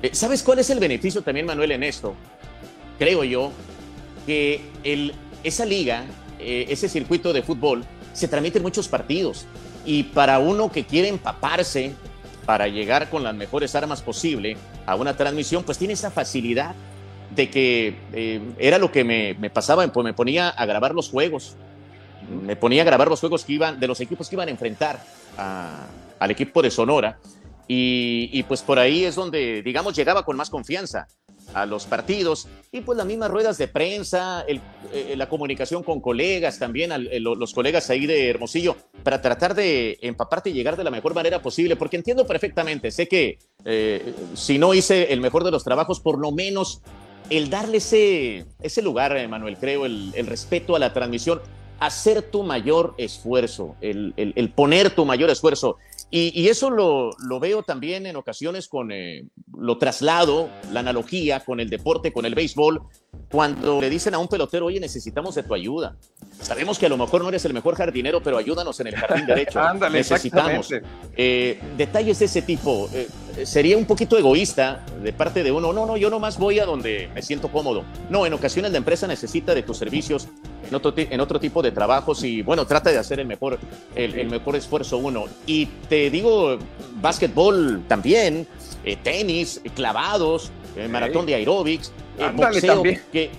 [0.04, 2.14] Eh, ¿Sabes cuál es el beneficio también, Manuel, en esto?
[3.00, 3.52] Creo yo
[4.28, 6.06] que el, esa liga,
[6.40, 7.84] ese circuito de fútbol,
[8.14, 9.48] se transmiten muchos partidos
[9.84, 11.94] y para uno que quiere empaparse,
[12.46, 16.76] para llegar con las mejores armas posible a una transmisión, pues tiene esa facilidad
[17.36, 21.56] de que eh, era lo que me, pasaba, pues me ponía a grabar los juegos,
[22.44, 25.04] me ponía a grabar los juegos que iban, de los equipos que iban a enfrentar
[26.20, 27.18] al equipo de Sonora,
[27.66, 31.08] y, y, pues por ahí es donde, digamos, llegaba con más confianza
[31.54, 36.60] a los partidos y pues las mismas ruedas de prensa, eh, la comunicación con colegas
[36.60, 41.14] también, los colegas ahí de Hermosillo, para tratar de empaparte y llegar de la mejor
[41.14, 45.64] manera posible, porque entiendo perfectamente, sé que eh, si no hice el mejor de los
[45.64, 46.82] trabajos, por lo menos
[47.30, 51.42] el darle ese, ese lugar, Manuel, creo, el, el respeto a la transmisión,
[51.86, 55.78] hacer tu mayor esfuerzo, el, el, poner tu mayor esfuerzo.
[56.12, 59.26] Y, eso lo, lo, veo también en ocasiones con, eh,
[59.58, 62.84] lo traslado, la analogía con el deporte, con el béisbol,
[63.30, 65.96] cuando le dicen a un pelotero, oye, necesitamos de tu ayuda.
[66.40, 69.26] Sabemos que a lo mejor no eres el mejor jardinero, pero ayúdanos en el jardín
[69.28, 69.60] derecho.
[69.60, 70.70] Ándale, necesitamos.
[71.18, 72.88] Eh, detalles de ese tipo.
[72.94, 73.08] Eh,
[73.44, 75.74] sería un poquito egoísta de parte de uno.
[75.74, 77.84] No, no, yo nomás voy a donde me siento cómodo.
[78.10, 80.28] No, en ocasiones la empresa necesita de tus servicios
[80.68, 83.58] en otro, en otro tipo de trabajos y bueno, trata de hacer el mejor,
[83.96, 85.26] el, mejor esfuerzo uno.
[85.48, 86.58] Y te digo,
[86.96, 88.48] básquetbol también,
[88.84, 90.52] eh, tenis, clavados,
[90.90, 93.30] maratón de aeróbics eh, boxeo, que,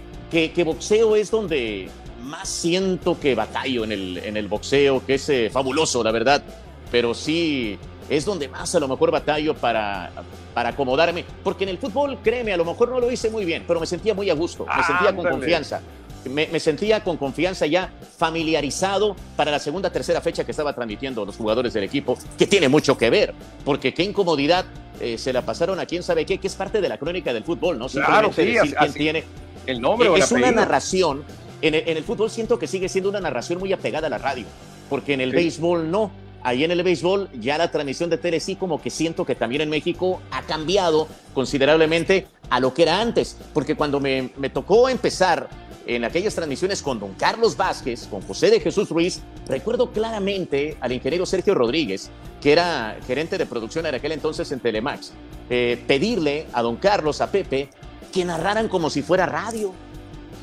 [0.52, 1.88] que, boxeo es donde
[2.22, 6.44] más siento que batallo en el, en el boxeo, que es eh, fabuloso, la verdad,
[6.92, 7.76] pero sí
[8.08, 10.12] es donde más a lo mejor batallo para,
[10.54, 13.64] para acomodarme, porque en el fútbol, créeme, a lo mejor no lo hice muy bien,
[13.66, 15.80] pero me sentía muy a gusto, me sentía con confianza.
[16.28, 21.24] Me, me, sentía con confianza ya familiarizado para la segunda, tercera fecha que estaba transmitiendo
[21.24, 23.34] los jugadores del equipo, que tiene mucho que ver,
[23.64, 24.64] porque qué incomodidad
[25.00, 27.42] eh, se la pasaron a quién sabe qué, que es parte de la crónica del
[27.42, 27.88] fútbol, ¿no?
[27.88, 29.24] Claro, sí, decir quién tiene.
[29.66, 31.24] El nombre Es una narración.
[31.62, 34.44] En el, fútbol siento que sigue siendo una narración muy apegada a la radio,
[34.90, 36.10] porque en el béisbol no.
[36.42, 39.62] Ahí en el béisbol ya la transmisión de tele sí como que siento que también
[39.62, 44.90] en México ha cambiado considerablemente a lo que era antes, porque cuando me, me tocó
[44.90, 45.48] empezar
[45.86, 50.92] en aquellas transmisiones con don Carlos Vázquez, con José de Jesús Ruiz, recuerdo claramente al
[50.92, 55.12] ingeniero Sergio Rodríguez, que era gerente de producción en aquel entonces en Telemax,
[55.50, 57.68] eh, pedirle a don Carlos, a Pepe,
[58.12, 59.72] que narraran como si fuera radio.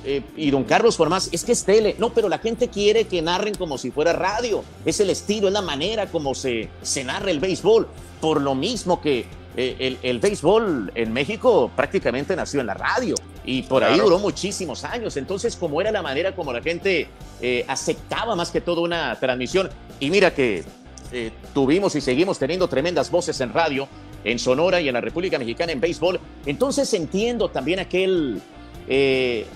[0.04, 1.96] Eh, y don Carlos, por más, es que es tele.
[2.00, 4.64] No, pero la gente quiere que narren como si fuera radio.
[4.84, 7.88] Es el estilo, es la manera como se, se narra el béisbol.
[8.20, 9.26] Por lo mismo que
[9.58, 14.84] eh, el, béisbol en México prácticamente nació en la radio y por ahí duró muchísimos
[14.84, 15.18] años.
[15.18, 17.08] Entonces, como era la manera como la gente
[17.42, 20.64] eh, aceptaba más que todo una transmisión, y mira que
[21.12, 23.88] eh, tuvimos y seguimos teniendo tremendas voces en radio,
[24.24, 28.40] en Sonora y en la República Mexicana en béisbol, entonces entiendo también aquel,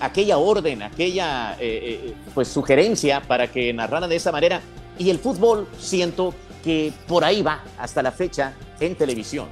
[0.00, 1.56] aquella orden, aquella
[2.34, 4.60] pues sugerencia para que narraran de esa manera.
[4.98, 9.46] Y el fútbol siento que por ahí va hasta la fecha en televisión.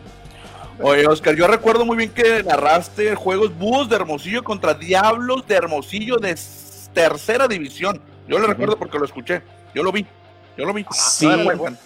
[0.81, 5.55] Oye, Oscar, yo recuerdo muy bien que narraste juegos Búhos de Hermosillo contra Diablos de
[5.55, 6.37] Hermosillo de
[6.93, 8.01] tercera división.
[8.27, 9.43] Yo lo recuerdo porque lo escuché.
[9.75, 10.05] Yo lo vi.
[10.57, 10.85] Yo lo vi.
[10.91, 11.27] Sí.
[11.27, 11.77] Ah, bueno.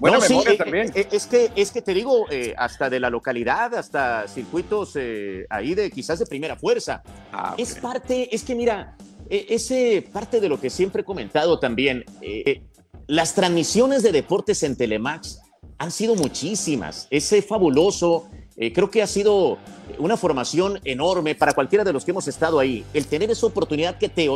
[0.00, 0.92] bueno, sí, eh, también.
[0.94, 4.98] Eh, es, que, es que te digo, eh, hasta de la localidad, hasta circuitos
[5.48, 7.02] ahí de quizás de primera fuerza.
[7.32, 8.96] Ah, es parte, es que mira,
[9.30, 12.04] ese parte de lo que siempre he comentado también,
[13.06, 15.40] las transmisiones de deportes en Telemax
[15.80, 17.08] han sido muchísimas.
[17.10, 19.56] Ese fabuloso, eh, creo que ha sido
[19.98, 22.84] una formación enorme para cualquiera de los que hemos estado ahí.
[22.92, 24.28] El tener esa oportunidad que te,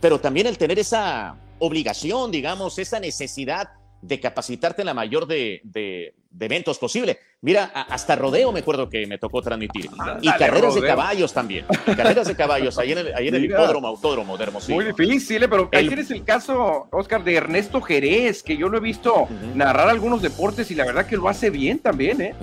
[0.00, 5.60] pero también el tener esa obligación, digamos, esa necesidad de capacitarte en la mayor de,
[5.64, 7.18] de, eventos posible.
[7.40, 9.90] Mira, hasta rodeo me acuerdo que me tocó transmitir.
[10.20, 11.64] y carreras de caballos también.
[11.96, 14.76] carreras de caballos, ahí en el, ahí en el hipódromo, autódromo de Hermosillo.
[14.76, 15.48] Muy difícil, ¿eh?
[15.48, 19.88] pero ahí tienes el caso, Oscar, de Ernesto Jerez, que yo lo he visto narrar
[19.88, 22.34] algunos deportes y la verdad que lo hace bien también, ¿eh?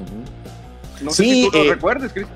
[1.02, 2.28] No sé si tú lo eh, recuerdes, Cris.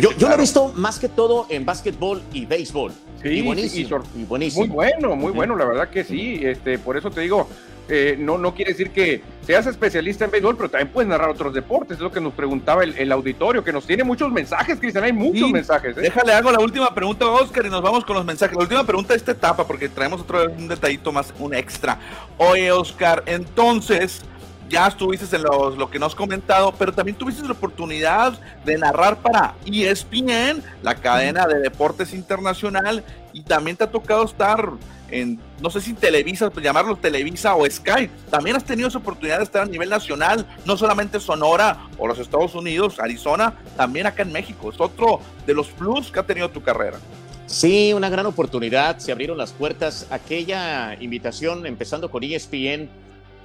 [0.00, 2.92] yo, yo lo he visto más que todo en básquetbol y béisbol.
[3.22, 4.66] Sí, y buenísimo, y, buenísimo.
[4.66, 6.40] Muy bueno, muy bueno, la verdad que sí.
[6.42, 7.48] Este, por eso te digo,
[7.88, 11.52] eh, no, no quiere decir que seas especialista en béisbol, pero también puedes narrar otros
[11.52, 11.98] deportes.
[11.98, 15.04] Es lo que nos preguntaba el, auditorio, que nos tiene muchos mensajes, Cristian.
[15.04, 15.96] Hay muchos mensajes.
[15.98, 16.00] ¿eh?
[16.00, 18.56] Déjale, hago la última pregunta, Oscar, y nos vamos con los mensajes.
[18.56, 21.98] La última pregunta de esta etapa, porque traemos otro un detallito más, un extra.
[22.38, 24.22] Oye, Oscar, entonces
[24.68, 29.18] ya estuviste en lo que nos has comentado, pero también tuviste la oportunidad de narrar
[29.18, 34.70] para ESPN, la cadena de deportes internacional, y también te ha tocado estar
[35.10, 38.10] en, no sé si Televisa, pues llamarlo Televisa o Sky.
[38.30, 42.18] También has tenido esa oportunidad de estar a nivel nacional, no solamente Sonora o los
[42.18, 44.70] Estados Unidos, Arizona, también acá en México.
[44.70, 46.98] Es otro de los plus que ha tenido tu carrera.
[47.46, 48.98] Sí, una gran oportunidad.
[48.98, 50.06] Se abrieron las puertas.
[50.10, 52.88] Aquella invitación, empezando con ESPN,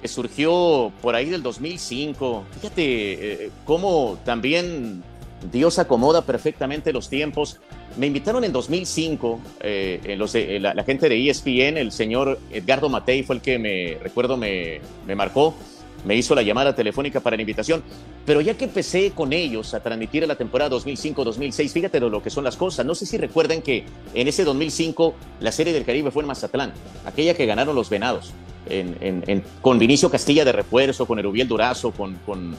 [0.00, 2.44] que surgió por ahí del 2005.
[2.54, 5.02] Fíjate eh, cómo también
[5.50, 7.60] Dios acomoda perfectamente los tiempos.
[7.96, 12.88] Me invitaron en 2005, eh, en los, eh, la, gente de ESPN, el señor Edgardo
[12.88, 14.80] Matei fue el que me, recuerdo, me,
[15.16, 15.54] marcó,
[16.04, 17.82] me hizo la llamada telefónica para la invitación.
[18.26, 22.44] Pero ya que empecé con ellos a transmitir la temporada 2005-2006, fíjate lo que son
[22.44, 22.84] las cosas.
[22.86, 23.84] No sé si recuerdan que
[24.14, 26.72] en ese 2005 la Serie del Caribe fue en Mazatlán,
[27.06, 28.32] aquella que ganaron los Venados,
[29.62, 32.56] con Vinicio Castilla de refuerzo, con Erubiel Durazo, con, con,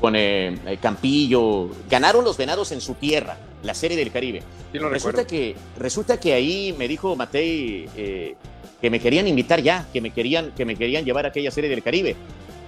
[0.00, 1.68] con eh, eh, Campillo.
[1.88, 4.42] Ganaron los Venados en su tierra, la Serie del Caribe.
[4.72, 8.36] resulta, que, resulta que ahí me dijo Matei eh,
[8.80, 11.68] que me querían invitar ya, que me querían, que me querían llevar a aquella Serie
[11.68, 12.16] del Caribe.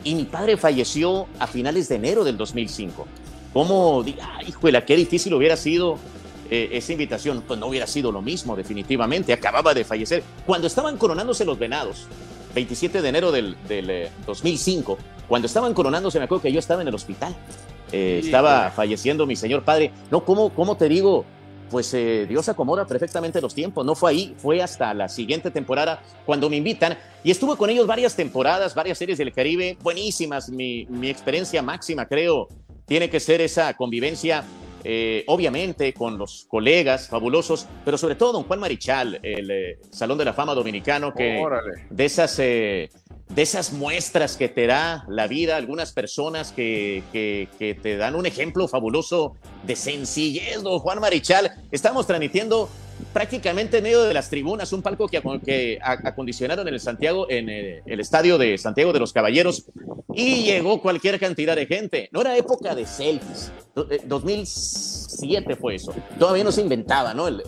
[0.02, 3.06] Y mi padre falleció a finales de enero del 2005.
[3.52, 4.04] ¿Cómo?
[4.20, 5.98] Ah, híjole, qué difícil hubiera sido
[6.48, 7.44] esa invitación.
[7.46, 9.32] Pues no hubiera sido lo mismo, definitivamente.
[9.32, 10.22] Acababa de fallecer.
[10.46, 12.06] Cuando estaban coronándose los venados,
[12.54, 14.98] 27 de enero del, del 2005,
[15.30, 17.36] cuando estaban coronándose, me acuerdo que yo estaba en el hospital.
[17.92, 19.92] Eh, estaba falleciendo mi señor padre.
[20.10, 21.24] No, ¿cómo, cómo te digo?
[21.70, 23.86] Pues eh, Dios acomoda perfectamente los tiempos.
[23.86, 26.98] No fue ahí, fue hasta la siguiente temporada cuando me invitan.
[27.22, 30.50] Y estuve con ellos varias temporadas, varias series del Caribe, buenísimas.
[30.50, 32.48] Mi, mi experiencia máxima, creo,
[32.86, 34.42] tiene que ser esa convivencia
[34.84, 40.24] eh, obviamente con los colegas fabulosos, pero sobre todo don Juan Marichal, el Salón de
[40.24, 41.42] la Fama Dominicano, que
[41.90, 42.38] de esas
[43.34, 48.26] de esas muestras que te da la vida, algunas personas que, que, te dan un
[48.26, 51.52] ejemplo fabuloso de sencillez, don Juan Marichal.
[51.70, 52.68] Estamos transmitiendo
[53.12, 57.48] prácticamente en medio de las tribunas, un palco que, que acondicionaron en el Santiago, en
[57.48, 59.66] el, estadio de Santiago de los Caballeros,
[60.14, 62.08] y llegó cualquier cantidad de gente.
[62.12, 63.52] No era época de selfies.
[64.04, 65.94] 2007 eh, fue eso.
[66.18, 67.28] Todavía no se inventaba, ¿no?
[67.28, 67.42] El,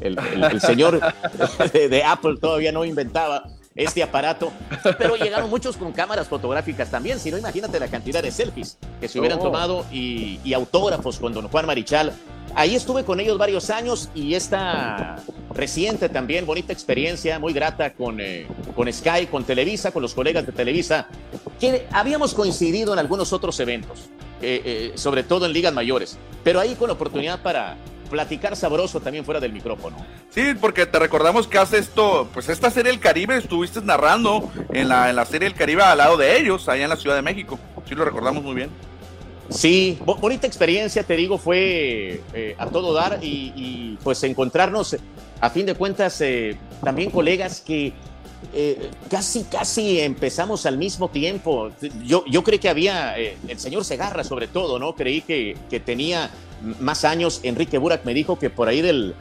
[0.00, 1.00] el señor
[1.72, 3.44] de, de Apple todavía no inventaba
[3.76, 4.52] este aparato,
[4.98, 9.06] pero llegaron muchos con cámaras fotográficas también, si no imagínate la cantidad de selfies que
[9.06, 9.42] se hubieran oh.
[9.42, 12.12] tomado y, autógrafos con don Juan Marichal.
[12.56, 15.16] Ahí estuve con ellos varios años y esta
[15.52, 20.46] reciente también, bonita experiencia, muy grata con, eh, con Sky, con Televisa, con los colegas
[20.46, 21.06] de Televisa,
[21.60, 24.08] que habíamos coincidido en algunos otros eventos,
[24.40, 27.76] eh, eh, sobre todo en ligas mayores, pero ahí con oportunidad para
[28.08, 29.98] platicar sabroso también fuera del micrófono.
[30.30, 34.88] Sí, porque te recordamos que hace esto, pues esta serie del Caribe estuviste narrando en
[34.88, 37.22] la, en la serie del Caribe al lado de ellos, allá en la Ciudad de
[37.22, 37.58] México.
[37.86, 38.70] Sí, lo recordamos muy bien.
[39.48, 44.96] Sí, bonita experiencia, te digo, fue eh, a todo dar y, pues encontrarnos,
[45.40, 47.92] a fin de cuentas, eh, también colegas que
[48.54, 51.70] eh, casi, casi empezamos al mismo tiempo.
[52.04, 54.94] Yo, yo creí que había, el señor Segarra sobre todo, ¿no?
[54.94, 56.30] Creí que, que tenía
[56.80, 57.40] más años.
[57.42, 59.14] Enrique Burak me dijo que por ahí del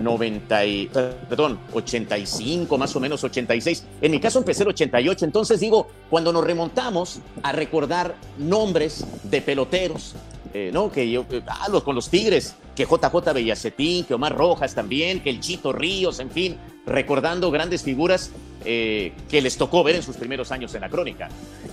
[0.00, 0.90] 90 y,
[1.28, 3.84] perdón, 85, más o menos 86.
[4.00, 5.24] En mi caso empecé el 88.
[5.24, 10.14] Entonces digo, cuando nos remontamos a recordar nombres de peloteros,
[10.54, 10.92] eh, ¿no?
[10.92, 15.30] Que yo, eh, ah, con los Tigres, que JJ Bellacetín, que Omar Rojas también, que
[15.30, 18.30] el Chito Ríos, en fin, recordando grandes figuras
[18.64, 21.28] eh, que les tocó ver en sus primeros años en la crónica.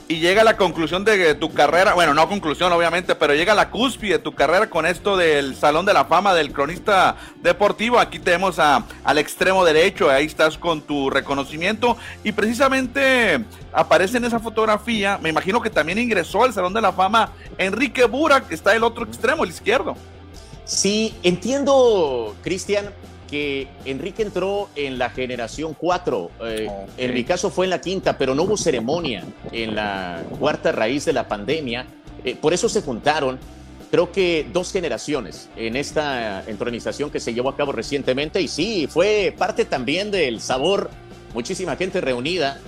[0.08, 4.14] Y llega la conclusión de tu carrera, bueno, no conclusión obviamente, pero llega la cúspide
[4.14, 8.00] de tu carrera con esto del Salón de la Fama del cronista deportivo.
[8.00, 14.26] Aquí tenemos a, al extremo derecho, ahí estás con tu reconocimiento y precisamente aparece en
[14.26, 18.56] esa fotografía, me imagino que también ingresó al Salón de la Fama Enrique Burak, que
[18.56, 19.96] está el otro extremo, el izquierdo.
[20.66, 22.92] Sí, entiendo, Cristian,
[23.30, 26.32] que Enrique entró en la generación 4.
[26.46, 26.68] Eh,
[26.98, 31.06] en mi caso fue en la quinta, pero no hubo ceremonia en la cuarta raíz
[31.06, 31.86] de la pandemia.
[32.24, 33.40] Eh, por eso se juntaron,
[33.92, 38.42] creo que dos generaciones en esta entronización que se llevó a cabo recientemente.
[38.42, 40.90] Y sí, fue parte también del sabor.
[41.34, 42.60] Muchísima gente reunida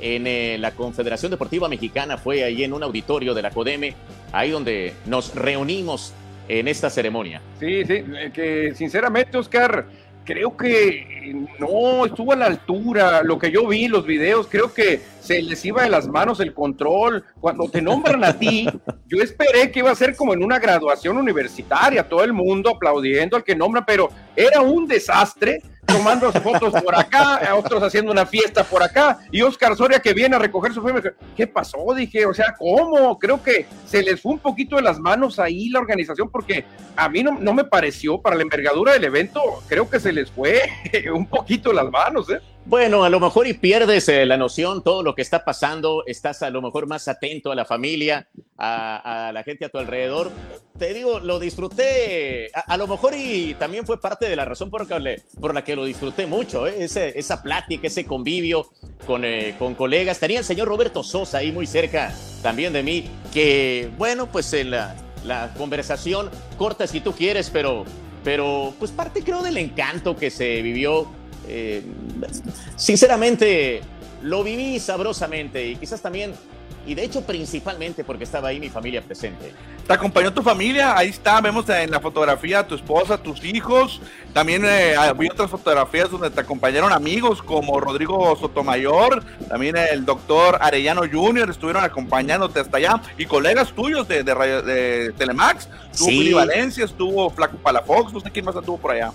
[0.00, 2.18] en eh, la Confederación Deportiva Mexicana.
[2.18, 3.94] Fue ahí en un auditorio de la CODEME,
[4.32, 6.12] ahí donde nos reunimos
[6.48, 7.40] en esta ceremonia.
[7.58, 8.04] Sí, sí,
[8.34, 9.86] que sinceramente, Oscar,
[10.24, 13.22] creo que no estuvo a la altura.
[13.22, 16.54] Lo que yo vi, los videos, creo que se les iba de las manos el
[16.54, 17.24] control.
[17.40, 18.66] Cuando te nombran a ti,
[19.06, 23.36] yo esperé que iba a ser como en una graduación universitaria, todo el mundo aplaudiendo
[23.36, 25.62] al que nombra, pero era un desastre.
[25.86, 30.36] Tomando fotos por acá, otros haciendo una fiesta por acá, y Oscar Soria que viene
[30.36, 31.02] a recoger su premio.
[31.36, 31.78] ¿Qué pasó?
[31.94, 33.18] Dije, o sea, ¿cómo?
[33.18, 36.64] Creo que se les fue un poquito de las manos ahí la organización, porque
[36.96, 40.30] a mí no, no me pareció, para la envergadura del evento, creo que se les
[40.30, 40.62] fue
[41.12, 42.40] un poquito de las manos, ¿eh?
[42.64, 46.42] Bueno, a lo mejor y pierdes eh, la noción, todo lo que está pasando, estás
[46.42, 50.30] a lo mejor más atento a la familia, a, la gente a tu alrededor.
[50.78, 54.86] Te digo, lo disfruté, a, lo mejor y también fue parte de la razón por,
[55.40, 56.76] por la que lo disfruté mucho, ¿eh?
[56.78, 58.70] esa plática, ese convivio
[59.06, 60.20] con, eh, con colegas.
[60.20, 64.70] Tenía el señor Roberto Sosa ahí muy cerca también de mí, que bueno, pues en
[64.70, 64.94] la,
[65.24, 67.84] la conversación corta si tú quieres, pero,
[68.22, 71.08] pero pues parte creo del encanto que se vivió
[71.48, 71.82] eh,
[72.76, 73.82] sinceramente,
[74.22, 76.32] lo viví sabrosamente y quizás también,
[76.86, 79.52] y de hecho principalmente porque estaba ahí mi familia presente.
[79.86, 80.96] ¿Te acompañó tu familia?
[80.96, 84.00] Ahí está, vemos en la fotografía tu esposa, tus hijos.
[84.32, 90.58] También eh, había otras fotografías donde te acompañaron amigos como Rodrigo Sotomayor, también el doctor
[90.60, 91.50] Arellano Jr.
[91.50, 95.68] estuvieron acompañándote hasta allá y colegas tuyos de, de, Telemax.
[95.90, 96.32] Estuvo sí.
[96.32, 99.12] Valencia, estuvo Flaco Palafox, no sé quién más estuvo por allá.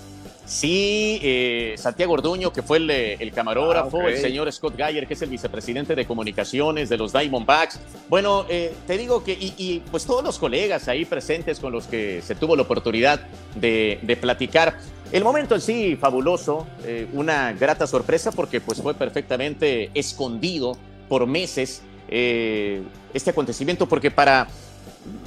[0.47, 5.21] Sí, eh, Santiago Orduño, que fue el, camarógrafo, ah, el señor Scott Geyer, que es
[5.21, 7.81] el vicepresidente de comunicaciones de los Diamondbacks.
[8.07, 12.21] Bueno, eh, te digo que, y, pues todos los colegas ahí presentes con los que
[12.21, 13.19] se tuvo la oportunidad
[13.55, 14.77] de, platicar.
[15.11, 20.77] El momento en sí, fabuloso, eh, una grata sorpresa porque pues fue perfectamente escondido
[21.09, 24.47] por meses este acontecimiento, porque para eh,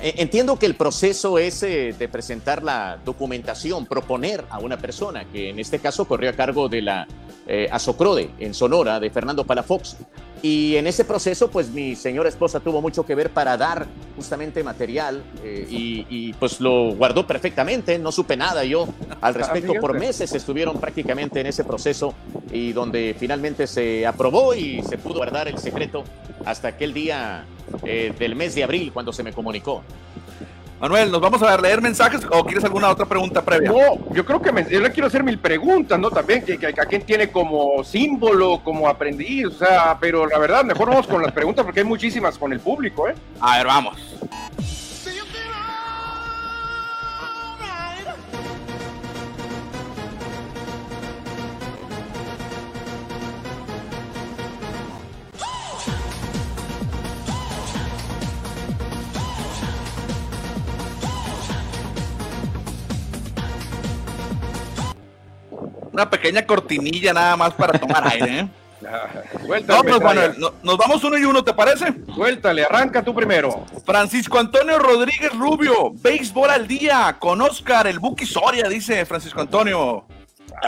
[0.01, 5.51] entiendo que el proceso es eh, de presentar la documentación, proponer a una persona, que
[5.51, 7.07] en este caso corrió a cargo de la
[7.47, 9.97] eh, Azocrode en Sonora, de Fernando Palafox.
[10.43, 13.87] Y en ese proceso, pues mi señora esposa tuvo mucho que ver para dar
[14.17, 18.89] justamente material y, pues lo guardó perfectamente, no supe nada yo
[19.21, 19.75] al respecto.
[19.81, 22.15] Por meses estuvieron prácticamente en ese proceso
[22.51, 26.05] y donde finalmente se aprobó y se pudo guardar el secreto
[26.45, 27.45] hasta aquel día
[27.85, 29.83] eh, del mes de abril cuando se me comunicó.
[30.81, 33.71] Manuel, ¿nos vamos a leer mensajes o quieres alguna otra pregunta previa?
[33.71, 36.11] No, yo creo que me, yo le quiero hacer mil preguntas, ¿no?
[36.11, 40.65] También, que, que, a quién tiene como símbolo, como aprendiz, o sea, pero la verdad,
[40.65, 43.15] mejor vamos con las preguntas porque hay muchísimas con el público, ¿eh?
[43.41, 43.97] A ver, vamos.
[66.01, 68.41] Una pequeña cortinilla nada más para tomar aire.
[68.41, 68.49] ¿eh?
[69.47, 71.93] Pues, nos vamos uno y uno, ¿te parece?
[72.15, 73.67] Suéltale, arranca tú primero.
[73.85, 80.07] Francisco Antonio Rodríguez Rubio, béisbol al día, con Oscar, el Buki Soria, dice Francisco Antonio.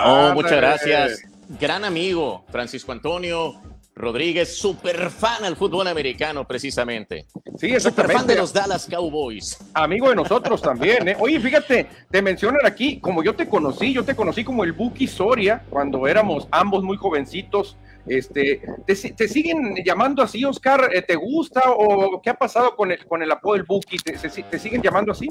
[0.04, 1.22] Oh, muchas gracias.
[1.60, 3.60] Gran amigo, Francisco Antonio.
[3.94, 7.26] Rodríguez, super fan al fútbol americano, precisamente.
[7.58, 9.58] Sí, Super fan de los Dallas Cowboys.
[9.74, 11.16] Amigo de nosotros también, ¿eh?
[11.18, 15.06] Oye, fíjate, te mencionan aquí, como yo te conocí, yo te conocí como el Buki
[15.06, 17.76] Soria, cuando éramos ambos muy jovencitos.
[18.06, 20.90] Este, ¿te, siguen llamando así, Oscar?
[20.92, 23.98] Eh, ¿Te gusta o qué ha pasado con el, con el apodo del Buki?
[23.98, 25.28] ¿Te, siguen llamando así?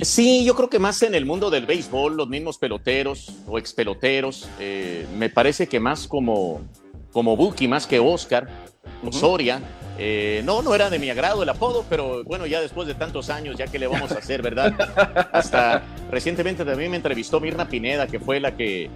[0.00, 3.74] Sí, yo creo que más en el mundo del béisbol, los mismos peloteros o ex
[3.74, 6.62] peloteros, eh, me parece que más como
[7.16, 8.46] como Buki más que Oscar,
[9.10, 9.62] Soria.
[9.96, 13.30] Eh, no, no era de mi agrado el apodo, pero bueno, ya después de tantos
[13.30, 14.74] años, ya que le vamos a hacer, ¿verdad?
[15.32, 18.90] Hasta recientemente también me entrevistó Mirna Pineda, que fue la que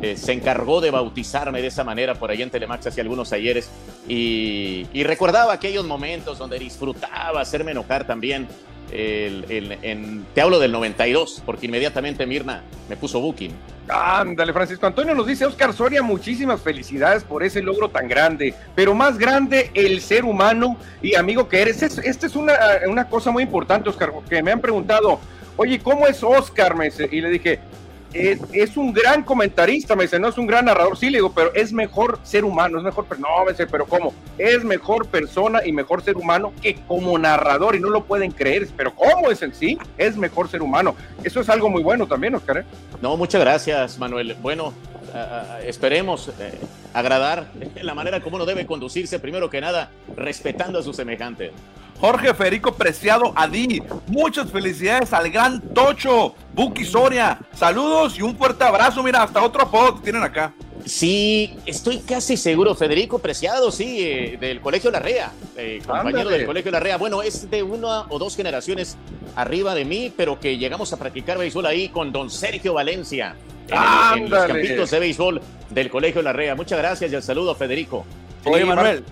[0.00, 3.68] eh, se encargó de bautizarme de esa manera por ahí en Telemax hace algunos ayeres.
[4.08, 8.48] Y, y recordaba aquellos momentos donde disfrutaba hacerme enojar también
[8.92, 13.52] el, te hablo del 92, porque inmediatamente Mirna me puso booking.
[13.88, 18.94] Ándale, Francisco Antonio nos dice Oscar Soria, muchísimas felicidades por ese logro tan grande, pero
[18.94, 21.82] más grande el ser humano y amigo que eres.
[21.82, 22.54] Esta es una,
[22.88, 25.20] una cosa muy importante, Oscar, porque me han preguntado,
[25.56, 26.74] oye, ¿cómo es Oscar?
[27.10, 27.60] Y le dije,
[28.16, 31.52] es, un gran comentarista, me dice, no es un gran narrador, sí, le digo, pero
[31.54, 34.14] es mejor ser humano, es mejor, no, me dice, pero ¿cómo?
[34.38, 38.68] Es mejor persona y mejor ser humano que como narrador y no lo pueden creer,
[38.76, 39.78] pero ¿cómo es en sí?
[39.98, 40.96] Es mejor ser humano.
[41.22, 42.58] Eso es algo muy bueno también, Oscar.
[42.58, 42.64] ¿eh?
[43.00, 44.36] No, muchas gracias, Manuel.
[44.40, 44.72] Bueno,
[45.64, 46.58] esperemos eh,
[46.94, 47.48] agradar
[47.82, 51.52] la manera como uno debe conducirse, primero que nada, respetando a su semejante.
[52.00, 58.64] Jorge Federico Preciado Adi, muchas felicidades al gran Tocho, Buki Soria, saludos y un fuerte
[58.64, 60.52] abrazo, mira, hasta otro apodo tienen acá.
[60.84, 66.70] Sí, estoy casi seguro, Federico Preciado, sí, eh, del Colegio Larrea, eh, compañero del Colegio
[66.70, 66.96] Larrea.
[66.96, 68.96] Bueno, es de una o dos generaciones
[69.34, 73.34] arriba de mí, pero que llegamos a practicar béisbol ahí con don Sergio Valencia
[73.68, 75.40] en, los campitos de béisbol
[75.70, 76.54] del Colegio La Rea.
[76.54, 78.04] Muchas gracias y el saludo, Federico.
[78.44, 79.02] Oye, Manuel,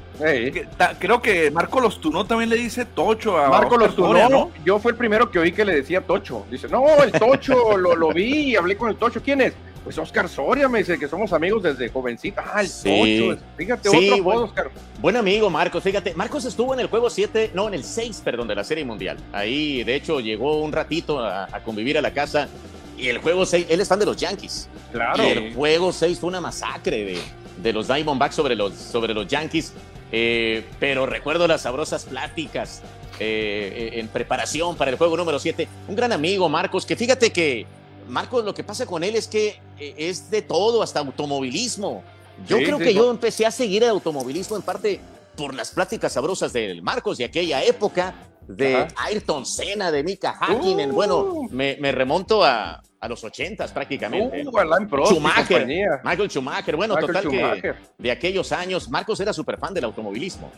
[0.99, 4.51] creo que Marco Lostunó también le dice Tocho a Marco Lostunó, ¿no?
[4.65, 6.45] Yo fue el primero que oí que le decía Tocho.
[6.51, 9.21] Dice, no, el Tocho, lo, lo vi y hablé con el Tocho.
[9.23, 9.55] ¿Quién es?
[9.85, 12.43] Pues Oscar Soria me dice que somos amigos desde jovencita.
[12.55, 13.43] Ah, el Tocho.
[13.57, 14.71] Fíjate, otro buen, Oscar.
[14.99, 15.83] Buen amigo, Marcos.
[15.83, 18.85] Fíjate, Marcos estuvo en el juego 7, no, en el 6, perdón, de la Serie
[18.85, 19.19] Mundial.
[19.33, 22.49] Ahí, de hecho, llegó un ratito a, convivir a la casa.
[22.97, 24.69] Y el juego 6, él es fan de los Yankees.
[24.93, 25.23] Claro.
[25.23, 27.21] Y el juego 6 fue una masacre de,
[27.63, 29.73] de los Diamondbacks sobre los, sobre los Yankees.
[30.13, 32.83] Eh, pero recuerdo las sabrosas pláticas
[33.19, 35.67] eh, en preparación para el juego número 7.
[35.89, 37.67] Un gran amigo, Marcos, que fíjate que
[38.09, 42.03] Marcos, lo que pasa con él es que eh, es de todo, hasta automovilismo.
[42.47, 45.01] Yo creo que yo empecé a seguir el automovilismo en parte
[45.37, 48.15] por las pláticas sabrosas del Marcos de aquella época,
[48.49, 50.93] de Ayrton Senna, de Mika Hakkinen.
[50.93, 54.43] bueno, me, remonto a, a los ochentas prácticamente.
[54.47, 55.67] Uh, Schumacher,
[56.03, 56.77] Michael Schumacher.
[56.77, 60.51] Bueno, total que de aquellos años, Marcos era súper fan del automovilismo.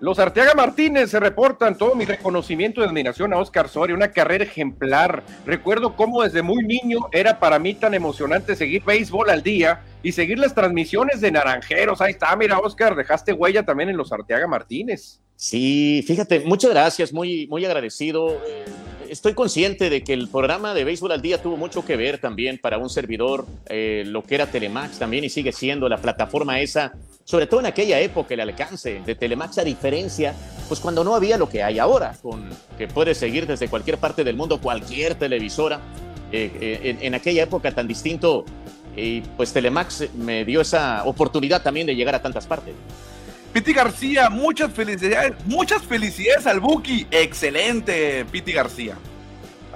[0.00, 4.42] Los Arteaga Martínez se reportan todo mi reconocimiento y admiración a Oscar Soria, una carrera
[4.42, 5.22] ejemplar.
[5.46, 10.12] Recuerdo cómo desde muy niño era para mí tan emocionante seguir béisbol al día y
[10.12, 12.00] seguir las transmisiones de Naranjeros.
[12.00, 15.20] Ahí está, mira, Oscar, dejaste huella también en los Arteaga Martínez.
[15.36, 18.30] Sí, fíjate, muchas gracias, muy, muy agradecido.
[18.46, 18.64] Eh,
[19.08, 22.58] estoy consciente de que el programa de Béisbol al Día tuvo mucho que ver también
[22.58, 26.92] para un servidor, eh, lo que era Telemax también y sigue siendo la plataforma esa,
[27.24, 30.34] sobre todo en aquella época, el alcance de Telemax a diferencia,
[30.68, 32.48] pues cuando no había lo que hay ahora, con
[32.78, 35.80] que puedes seguir desde cualquier parte del mundo, cualquier televisora.
[36.34, 38.46] Eh, en, aquella época tan distinto,
[38.96, 42.74] y pues Telemax me dio esa oportunidad también de llegar a tantas partes.
[43.52, 47.06] Piti García, muchas felicidades, muchas felicidades al Buki.
[47.10, 48.96] Excelente, Piti García.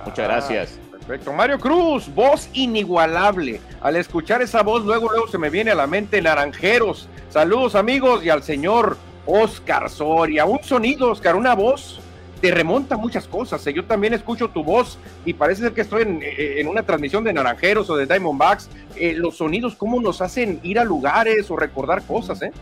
[0.04, 0.78] Muchas gracias.
[0.78, 1.32] Ah, perfecto.
[1.32, 3.60] Mario Cruz, voz inigualable.
[3.82, 7.08] Al escuchar esa voz, luego, luego se me viene a la mente Naranjeros.
[7.28, 8.96] Saludos, amigos, y al señor
[9.26, 10.46] Oscar Soria.
[10.46, 12.00] Un sonido, Oscar, una voz
[12.46, 13.66] te remonta muchas cosas.
[13.66, 13.72] ¿eh?
[13.72, 17.32] Yo también escucho tu voz y parece ser que estoy en, eh, una transmisión de
[17.32, 18.68] Naranjeros o de Diamondbacks.
[18.94, 22.52] Eh, los sonidos, cómo nos hacen ir a lugares o recordar cosas, ¿eh?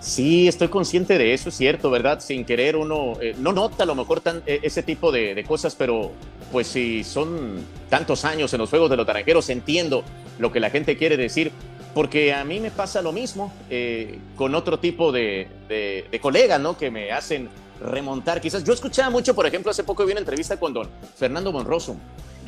[0.00, 2.20] Sí, estoy consciente de eso, es cierto, ¿verdad?
[2.20, 5.74] Sin querer uno eh, no nota a lo mejor tan, eh, ese tipo de, cosas,
[5.74, 6.12] pero
[6.50, 7.58] pues si son
[7.90, 10.02] tantos años en los Juegos de los Naranjeros, entiendo
[10.38, 11.52] lo que la gente quiere decir,
[11.92, 16.78] porque a mí me pasa lo mismo eh, con otro tipo de, de, colegas, ¿no?
[16.78, 17.50] Que me hacen
[17.80, 18.40] remontar.
[18.40, 21.96] Quizás yo escuchaba mucho, por ejemplo, hace poco vi una entrevista con don Fernando Monroso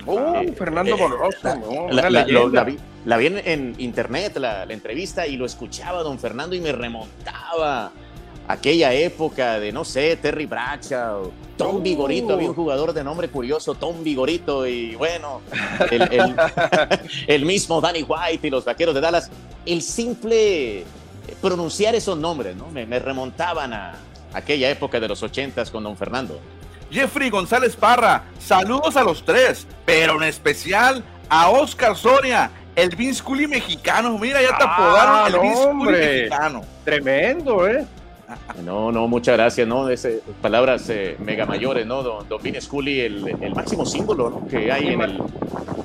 [0.07, 6.18] Oh, Fernando eh, la, vi, la, vi, en, internet, la, entrevista, y lo escuchaba don
[6.18, 7.93] Fernando y me remontaba
[8.49, 11.80] aquella época de, no sé, Terry Bradshaw, Tom oh.
[11.80, 15.41] Vigorito, había un jugador de nombre curioso, Tom Vigorito, y bueno,
[17.28, 19.30] el, mismo Danny White y los Vaqueros de Dallas.
[19.64, 20.83] El simple
[21.41, 22.66] pronunciar esos nombres, ¿no?
[22.68, 23.95] Me, me remontaban a
[24.33, 26.41] aquella época de los ochentas con don Fernando.
[26.91, 33.22] Jeffrey González Parra, saludos a los tres, pero en especial a Oscar Soria, el Vince
[33.49, 34.18] mexicano.
[34.18, 36.62] Mira, ya te apodaron ah, el Vince mexicano.
[36.85, 37.87] Tremendo, ¿eh?
[38.64, 39.89] No, no, muchas gracias, ¿no?
[39.89, 42.03] Ese, palabras eh, mega mayores, ¿no?
[42.03, 44.47] Don, don Vin Scully, el, el, máximo símbolo ¿no?
[44.49, 45.18] que hay en el,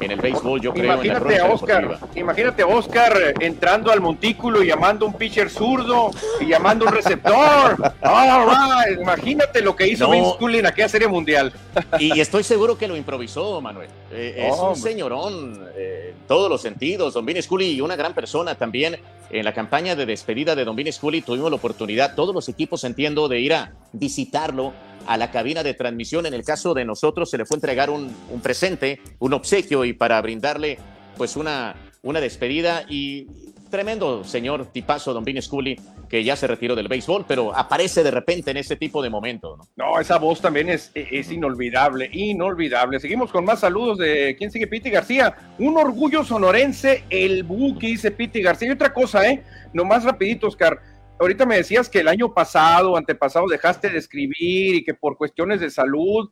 [0.08, 0.86] en el béisbol, yo creo.
[0.86, 6.48] Imagínate a Oscar, imagínate a Oscar entrando al montículo y llamando un pitcher zurdo y
[6.48, 7.78] llamando un receptor.
[9.00, 11.52] Imagínate lo que hizo Vin Scully en aquella serie mundial.
[12.00, 13.90] y estoy seguro que lo improvisó, Manuel.
[14.12, 17.14] Eh, es un señorón eh, en todos los sentidos.
[17.14, 18.98] Don Vin Scully y una gran persona también.
[19.30, 22.86] En la campaña de despedida de Don Vin Scully tuvimos la oportunidad, todos los equipos
[22.86, 24.72] entiendo, de ir a visitarlo
[25.08, 26.26] a la cabina de transmisión.
[26.26, 29.94] En el caso de nosotros se le fue a entregar un, presente, un obsequio y
[29.94, 30.78] para brindarle
[31.18, 33.28] pues una, una despedida y
[33.70, 38.12] tremendo señor tipazo, Don Vin Scully, que ya se retiró del béisbol, pero aparece de
[38.12, 39.60] repente en ese tipo de momentos.
[39.76, 40.00] ¿no?
[40.00, 43.00] esa voz también es, es inolvidable, inolvidable.
[43.00, 45.36] Seguimos con más saludos de quién sigue Piti García.
[45.60, 48.70] Un orgullo sonorense, el buque, dice Piti García.
[48.70, 49.44] Y otra cosa, ¿eh?
[49.74, 50.80] Nomás rapidito, Oscar
[51.20, 55.60] ahorita me decías que el año pasado, antepasado, dejaste de escribir y que por cuestiones
[55.60, 56.30] de salud.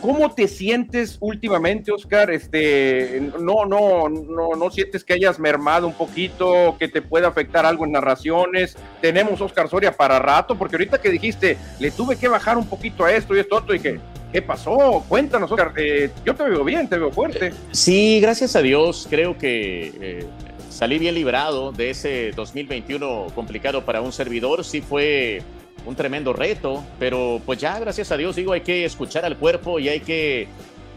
[0.00, 2.30] ¿Cómo te sientes últimamente, Oscar?
[2.30, 7.64] Este, no, no, no, no sientes que hayas mermado un poquito, que te pueda afectar
[7.64, 8.76] algo en narraciones.
[9.00, 13.04] Tenemos Oscar Soria para rato, porque ahorita que dijiste, le tuve que bajar un poquito
[13.04, 13.98] a esto y esto y que,
[14.30, 15.02] ¿qué pasó?
[15.08, 15.72] Cuéntanos, Oscar.
[15.76, 17.54] Eh, yo te veo bien, te veo fuerte.
[17.70, 20.26] Sí, gracias a Dios, creo que eh,
[20.74, 24.64] salí bien librado de ese 2021 complicado para un servidor.
[24.64, 25.40] Sí fue
[25.86, 29.78] un tremendo reto, pero pues ya gracias a Dios digo, hay que escuchar al cuerpo
[29.78, 30.48] y hay que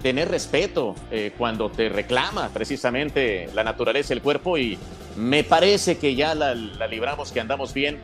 [0.02, 4.80] tener respeto eh, cuando te reclama precisamente la naturaleza del cuerpo y
[5.16, 8.00] me parece que ya la, libramos, que andamos bien,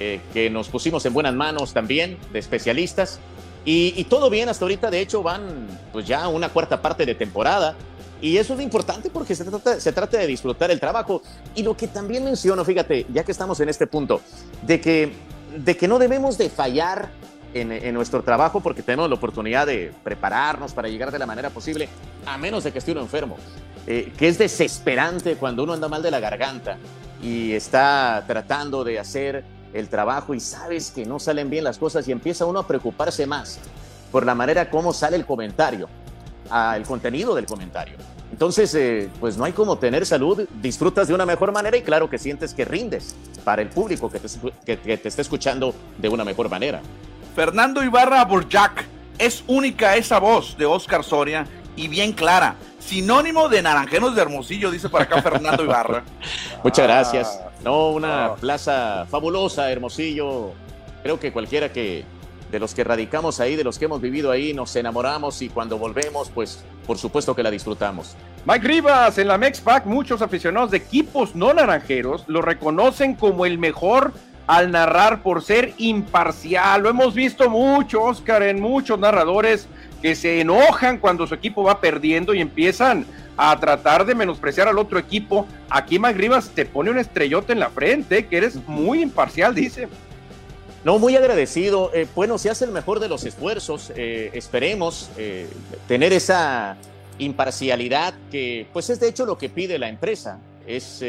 [0.00, 3.20] eh, que nos pusimos en buenas manos también de especialistas
[3.64, 7.76] y, todo bien hasta ahorita, de hecho van pues ya una cuarta parte de temporada
[8.22, 11.22] y eso es importante porque se trata, se trata de disfrutar el trabajo
[11.56, 14.20] y lo que también menciono, fíjate, ya que estamos en este punto,
[14.62, 15.12] de que,
[15.56, 17.10] de que no debemos de fallar
[17.52, 21.88] en, nuestro trabajo porque tenemos la oportunidad de prepararnos para llegar de la manera posible,
[22.24, 23.36] a menos de que esté uno enfermo.
[23.88, 26.78] Eh, que es desesperante cuando uno anda mal de la garganta
[27.20, 32.06] y está tratando de hacer el trabajo y sabes que no salen bien las cosas
[32.06, 33.58] y empieza uno a preocuparse más
[34.12, 35.88] por la manera como sale el comentario,
[36.76, 37.96] el contenido del comentario.
[38.32, 42.08] Entonces, eh, pues no hay como tener salud, disfrutas de una mejor manera y claro
[42.08, 43.14] que sientes que rindes
[43.44, 46.80] para el público que te, que te está escuchando de una mejor manera.
[47.36, 48.86] Fernando Ibarra Borjak.
[49.18, 52.56] Es única esa voz de Oscar Soria y bien clara.
[52.80, 56.02] Sinónimo de Naranjeros de Hermosillo, dice por acá Fernando Ibarra.
[56.64, 57.40] Muchas gracias.
[57.62, 60.52] No, una plaza fabulosa, Hermosillo.
[61.02, 62.04] Creo que cualquiera que
[62.52, 65.78] de los que radicamos ahí, de los que hemos vivido ahí, nos enamoramos y cuando
[65.78, 68.14] volvemos, pues por supuesto que la disfrutamos.
[68.44, 73.56] Mike Rivas, en la Mexpac, muchos aficionados de equipos no naranjeros lo reconocen como el
[73.58, 74.12] mejor
[74.46, 76.82] al narrar por ser imparcial.
[76.82, 79.66] Lo hemos visto mucho, Oscar, en muchos narradores
[80.02, 83.06] que se enojan cuando su equipo va perdiendo y empiezan
[83.38, 85.46] a tratar de menospreciar al otro equipo.
[85.70, 89.88] Aquí Magribas te pone un estrellote en la frente, que eres muy imparcial, dice.
[90.84, 91.92] No, muy agradecido.
[91.94, 93.92] Eh, bueno, se hace el mejor de los esfuerzos.
[93.94, 95.46] Eh, esperemos eh,
[95.86, 96.76] tener esa
[97.18, 100.40] imparcialidad que, pues, es de hecho lo que pide la empresa.
[100.66, 101.04] Es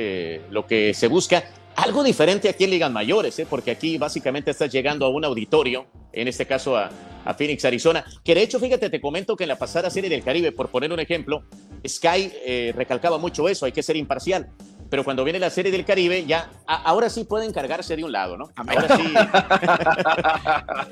[0.50, 1.44] lo que se busca.
[1.76, 6.28] Algo diferente aquí en Ligas Mayores, porque aquí básicamente estás llegando a un auditorio, en
[6.28, 6.90] este caso a,
[7.38, 10.52] Phoenix, Arizona, que de hecho, fíjate, te comento que en la pasada serie del Caribe,
[10.52, 11.44] por poner un ejemplo,
[11.88, 14.50] Sky eh, recalcaba mucho eso, hay que ser imparcial.
[14.94, 18.38] Pero cuando viene la serie del Caribe, ya ahora sí pueden cargarse de un lado,
[18.38, 18.52] ¿no?
[18.56, 19.14] Ahora sí.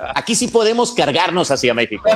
[0.15, 2.09] aquí sí podemos cargarnos hacia México.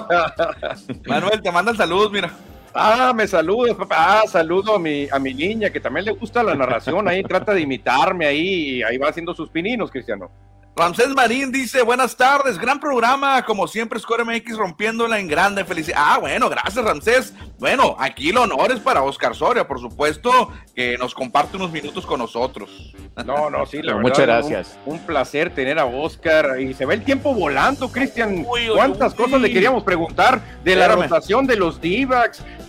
[1.06, 2.32] Manuel, te mandan saludos, mira.
[2.74, 3.96] Ah, me saludas, papá.
[4.00, 7.08] Ah, saludo a mi, a mi niña, que también le gusta la narración.
[7.08, 10.32] Ahí trata de imitarme ahí, y ahí va haciendo sus pininos, Cristiano.
[10.78, 15.98] Ramsés Marín dice, buenas tardes, gran programa, como siempre Score MX rompiéndola en grande felicidad.
[15.98, 17.34] Ah, bueno, gracias Ramsés.
[17.58, 22.06] Bueno, aquí el honor es para Oscar Soria, por supuesto, que nos comparte unos minutos
[22.06, 22.94] con nosotros.
[23.26, 24.02] No, no, sí, la verdad.
[24.02, 24.80] Muchas gracias.
[24.86, 28.46] Un, placer tener a Oscar y se ve el tiempo volando, Cristian.
[28.74, 32.08] ¿Cuántas cosas le queríamos preguntar de la rotación de los d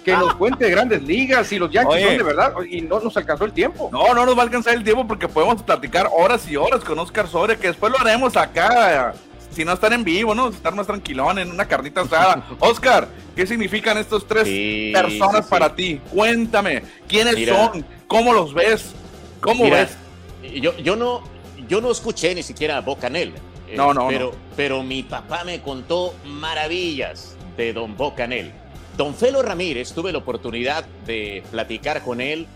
[0.05, 0.37] que nos ah.
[0.39, 3.53] cuente de grandes ligas y los Yankees son de verdad y no nos alcanzó el
[3.53, 3.91] tiempo.
[3.93, 6.97] No, no nos va a alcanzar el tiempo porque podemos platicar horas y horas con
[7.01, 9.15] Oscar Soria, que después lo haremos acá,
[9.57, 10.51] si no están en vivo, ¿no?
[10.51, 12.47] Estar más tranquilón en una carnita asada.
[12.61, 14.47] Oscar, ¿qué significan estos tres
[14.93, 15.99] personas para ti?
[16.13, 17.83] Cuéntame, ¿quiénes son?
[18.07, 18.93] ¿Cómo los ves?
[19.41, 19.97] ¿Cómo ves?
[20.61, 21.23] Yo, yo, no,
[21.69, 23.33] yo no escuché ni siquiera a Bocanel.
[23.67, 28.53] Eh, no, no, pero, pero mi papá me contó maravillas de Don Bocanel.
[28.99, 32.47] Don Felo Ramírez, tuve la oportunidad de platicar con él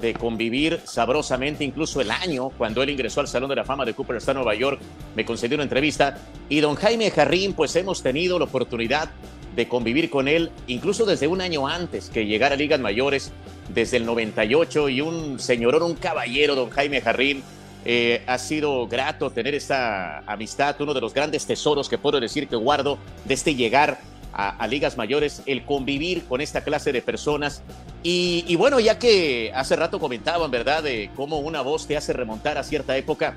[0.00, 3.94] de convivir sabrosamente, incluso el año cuando él ingresó al Salón de la Fama de
[3.94, 4.80] Cooperstown, Nueva York,
[5.14, 6.18] me concedió una entrevista.
[6.48, 9.10] Y don Jaime Jarrín, pues hemos tenido la oportunidad
[9.56, 13.32] de convivir con él, incluso desde un año antes que llegara a Ligas Mayores,
[13.74, 17.42] desde el 98, y un señorón, un caballero, don Jaime Jarrín.
[17.84, 22.46] Eh, ha sido grato tener esta amistad, uno de los grandes tesoros que puedo decir
[22.46, 23.98] que guardo de este llegar
[24.38, 27.62] a, ligas mayores, el convivir con esta clase de personas.
[28.04, 32.56] Y, bueno, ya que hace rato comentaban, ¿verdad?, de cómo una voz te hace remontar
[32.56, 33.36] a cierta época,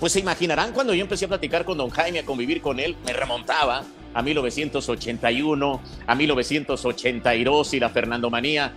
[0.00, 2.96] pues se imaginarán cuando yo empecé a platicar con don Jaime, a convivir con él,
[3.06, 8.72] me remontaba a 1981, a 1982 y la Fernando Manía,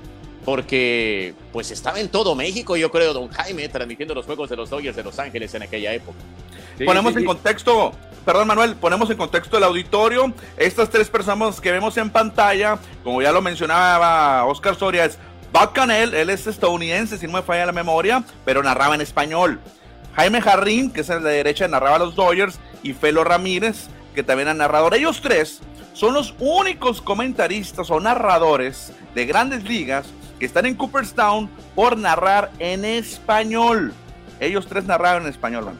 [0.46, 4.70] porque pues estaba en todo México, yo creo, don Jaime, transmitiendo los juegos de los
[4.70, 6.20] Dodgers de Los Ángeles en aquella época.
[6.86, 7.92] Ponemos en contexto,
[8.26, 10.34] perdón Manuel, ponemos en contexto el auditorio.
[10.58, 15.18] Estas tres personas que vemos en pantalla, como ya lo mencionaba Oscar Soria, es
[15.74, 19.60] Canel, él es estadounidense, si no me falla la memoria, pero narraba en español.
[20.16, 24.24] Jaime Jarrín, que es el de derecha, narraba a los Dodgers, y Felo Ramírez, que
[24.24, 24.94] también es narrador.
[24.96, 25.62] Ellos tres
[25.94, 30.08] son los únicos comentaristas o narradores de grandes ligas
[30.40, 33.94] que están en Cooperstown por narrar en español.
[34.40, 35.78] Ellos tres narraron en español,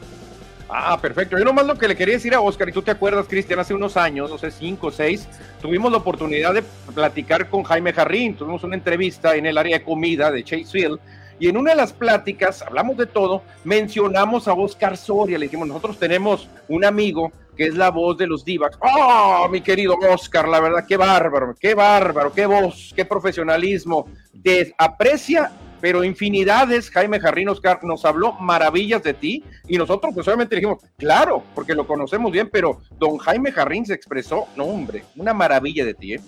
[0.68, 1.38] Ah, perfecto.
[1.38, 3.74] Yo nomás lo que le quería decir a Oscar, y tú te acuerdas, Cristian, hace
[3.74, 5.28] unos años, no sé, cinco o seis,
[5.60, 9.84] tuvimos la oportunidad de platicar con Jaime Jarrín, tuvimos una entrevista en el área de
[9.84, 10.98] comida de Chaseville,
[11.38, 15.68] y en una de las pláticas, hablamos de todo, mencionamos a Oscar Soria, le dijimos,
[15.68, 18.78] nosotros tenemos un amigo que es la voz de los Divacs.
[18.80, 20.48] ¡Oh, mi querido Oscar!
[20.48, 24.06] La verdad, qué bárbaro, qué bárbaro, qué voz, qué profesionalismo.
[24.42, 25.52] Te aprecia,
[25.84, 26.88] pero infinidades.
[26.88, 31.74] Jaime Jarrín Oscar nos habló maravillas de ti y nosotros, pues obviamente dijimos, claro, porque
[31.74, 36.14] lo conocemos bien, pero don Jaime Jarrín se expresó, no, hombre, una maravilla de ti,
[36.14, 36.20] ¿eh?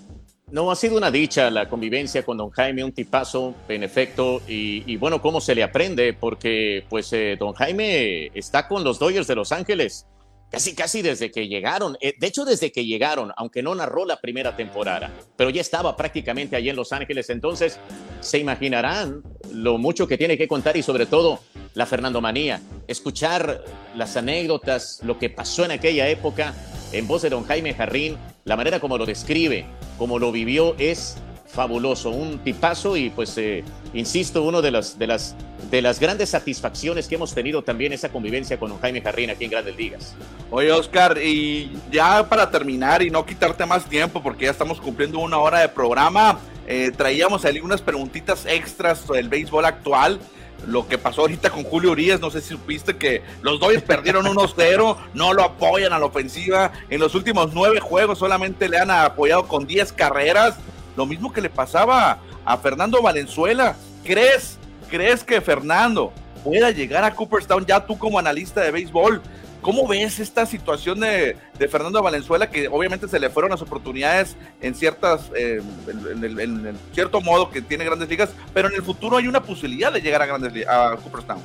[0.50, 4.94] No, ha sido una dicha la convivencia con don Jaime, un tipazo, en efecto, y,
[4.98, 9.36] bueno, cómo se le aprende, porque pues eh, don Jaime está con los Dodgers de
[9.36, 10.06] Los Ángeles
[10.50, 14.20] casi casi desde que llegaron, eh, de hecho desde que llegaron, aunque no narró la
[14.20, 17.78] primera temporada, pero ya estaba prácticamente allí en Los Ángeles, entonces
[18.20, 19.22] se imaginarán
[19.52, 21.40] lo mucho que tiene que contar y sobre todo
[21.74, 26.54] la Fernando Manía, escuchar las anécdotas, lo que pasó en aquella época
[26.92, 29.66] en voz de don Jaime Jarrín, la manera como lo describe,
[29.98, 31.16] como lo vivió, es
[31.46, 33.64] fabuloso, un tipazo y pues, eh,
[33.98, 35.34] insisto, uno de las, de, las,
[35.70, 39.44] de las grandes satisfacciones que hemos tenido también esa convivencia con don Jaime Jarrín aquí
[39.44, 40.14] en Grandes Ligas.
[40.50, 45.18] Oye, Oscar, y ya para terminar y no quitarte más tiempo, porque ya estamos cumpliendo
[45.18, 50.20] una hora de programa, eh, traíamos algunas preguntitas extras del béisbol actual
[50.66, 54.26] lo que pasó ahorita con Julio Urias, no sé si supiste que los Dodgers perdieron
[54.26, 58.90] 1-0, no lo apoyan a la ofensiva, en los últimos nueve juegos solamente le han
[58.90, 60.56] apoyado con 10 carreras,
[60.96, 63.76] lo mismo que le pasaba a Fernando Valenzuela,
[64.06, 66.12] ¿crees, crees que Fernando
[66.44, 69.20] pueda llegar a Cooperstown ya tú como analista de béisbol?
[69.60, 71.36] ¿Cómo ves esta situación de,
[71.68, 77.50] Fernando Valenzuela, que obviamente se le fueron las oportunidades en ciertas, eh, en, cierto modo
[77.50, 80.52] que tiene grandes ligas, pero en el futuro hay una posibilidad de llegar a grandes
[80.68, 81.40] a Cooperstown?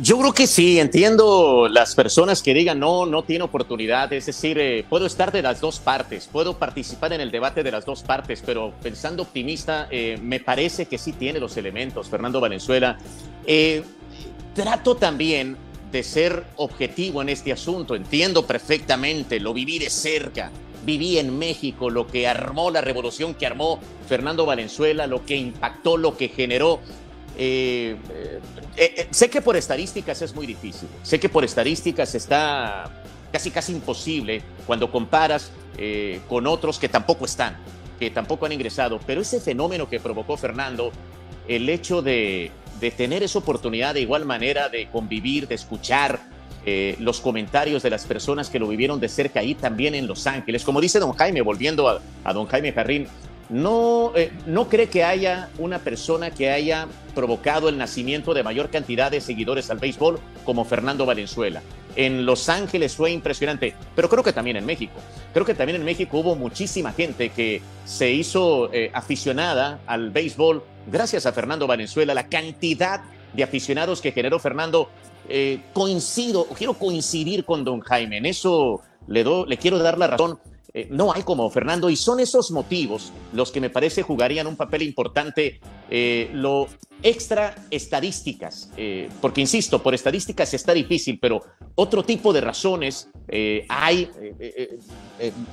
[0.00, 4.58] Yo creo que sí, entiendo las personas que digan no, no tiene oportunidad, es decir,
[4.58, 8.02] eh, puedo estar de las dos partes, puedo participar en el debate de las dos
[8.02, 12.98] partes, pero pensando optimista, eh, me parece que sí tiene los elementos, Fernando Valenzuela.
[14.54, 15.56] trato también
[15.92, 17.94] de ser objetivo en este asunto.
[17.94, 20.50] Entiendo perfectamente, lo viví de cerca.
[20.84, 23.78] Viví en México lo que armó la revolución que armó
[24.08, 26.80] Fernando Valenzuela, lo que impactó, lo que generó.
[27.36, 28.40] Eh, eh,
[28.76, 30.88] eh, sé que por estadísticas es muy difícil.
[31.02, 32.90] Sé que por estadísticas está
[33.30, 35.50] casi casi imposible cuando comparas
[36.28, 37.56] con otros que tampoco están,
[37.98, 39.00] que tampoco han ingresado.
[39.06, 40.92] Pero ese fenómeno que provocó Fernando,
[41.48, 46.20] el hecho de de tener esa oportunidad de igual manera de convivir, de escuchar
[46.98, 50.64] los comentarios de las personas que lo vivieron de cerca ahí también en Los Ángeles.
[50.64, 53.06] Como dice don Jaime, volviendo a, don Jaime Jarrín,
[53.52, 58.70] no, eh, no cree que haya una persona que haya provocado el nacimiento de mayor
[58.70, 61.62] cantidad de seguidores al béisbol como Fernando Valenzuela.
[61.94, 64.94] En Los Ángeles fue impresionante, pero creo que también en México.
[65.34, 70.64] Creo que también en México hubo muchísima gente que se hizo eh, aficionada al béisbol
[70.90, 72.14] gracias a Fernando Valenzuela.
[72.14, 73.02] La cantidad
[73.34, 74.88] de aficionados que generó Fernando,
[75.28, 80.06] eh, coincido, quiero coincidir con don Jaime, en eso le, do, le quiero dar la
[80.06, 80.38] razón.
[80.74, 84.56] Eh, no hay como Fernando y son esos motivos los que me parece jugarían un
[84.56, 85.60] papel importante,
[85.90, 86.66] eh, lo
[87.02, 91.42] extra estadísticas, eh, porque insisto, por estadísticas está difícil, pero
[91.74, 93.08] otro tipo de razones
[93.68, 94.08] hay,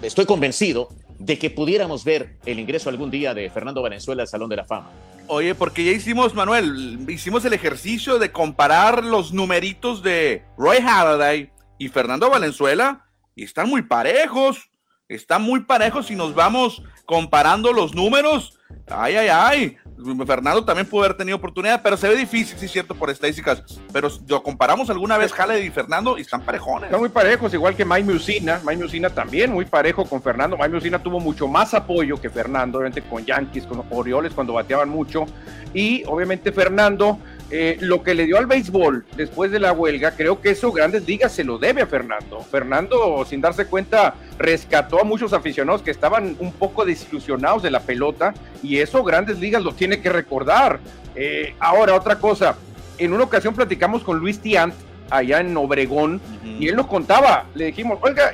[0.01, 4.49] estoy convencido de que pudiéramos ver el ingreso algún día de Fernando Valenzuela al Salón
[4.49, 4.91] de la Fama.
[5.27, 11.51] Oye, porque ya hicimos, Manuel, hicimos el ejercicio de comparar los numeritos de Roy Halladay
[11.77, 13.05] y Fernando Valenzuela
[13.35, 14.68] y están muy parejos.
[15.09, 18.59] Está muy parejo si nos vamos comparando los números.
[18.87, 19.77] Ay, ay, ay.
[20.25, 23.63] Fernando también pudo haber tenido oportunidad, pero se ve difícil, sí es cierto, por estadísticas.
[23.91, 26.85] Pero lo comparamos alguna vez, Jale y Fernando, y están parejones.
[26.85, 28.61] Están muy parejos, igual que Mike Musina.
[28.63, 30.55] Mike Musina también muy parejo con Fernando.
[30.55, 34.89] Mike Musina tuvo mucho más apoyo que Fernando, obviamente con Yankees, con Orioles cuando bateaban
[34.89, 35.25] mucho.
[35.73, 37.17] Y obviamente Fernando
[37.51, 41.07] eh, lo que le dio al béisbol después de la huelga, creo que eso Grandes
[41.07, 42.41] Ligas se lo debe a Fernando.
[42.41, 47.79] Fernando, sin darse cuenta, rescató a muchos aficionados que estaban un poco desilusionados de la
[47.79, 50.79] pelota y eso Grandes Ligas lo tiene que recordar.
[51.15, 52.55] Eh, ahora, otra cosa,
[52.99, 54.73] en una ocasión platicamos con Luis Tiant
[55.09, 58.31] allá en Obregón y él nos contaba, le dijimos, oiga,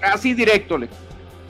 [0.00, 0.88] así directo, le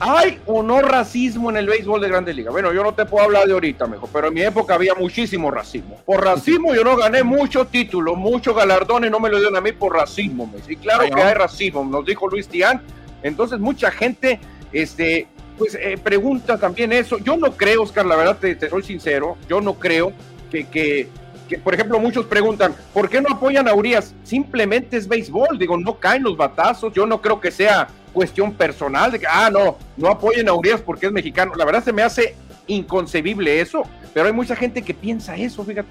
[0.05, 2.51] ¿Hay o no racismo en el béisbol de Grandes Ligas?
[2.51, 5.49] Bueno, yo no te puedo hablar de ahorita, mejor, pero en mi época había muchísimo
[5.49, 5.97] racismo.
[6.05, 9.71] Por racismo yo no gané muchos títulos, muchos galardones, no me lo dieron a mí
[9.71, 10.53] por racismo.
[10.67, 12.81] Y claro que hay racismo, nos dijo Luis Tián.
[13.21, 14.41] Entonces mucha gente,
[14.73, 15.25] este,
[15.57, 17.17] pues eh, pregunta también eso.
[17.19, 20.11] Yo no creo, Oscar, la verdad te, soy sincero, yo no creo
[20.51, 21.07] que, que,
[21.47, 24.13] que, por ejemplo, muchos preguntan, ¿por qué no apoyan a Urias?
[24.23, 29.11] Simplemente es béisbol, digo, no caen los batazos, yo no creo que sea cuestión personal
[29.11, 31.53] de que, ah, no, no apoyen a Urias porque es mexicano.
[31.55, 32.35] La verdad se me hace
[32.67, 33.83] inconcebible eso,
[34.13, 35.89] pero hay mucha gente que piensa eso, fíjate.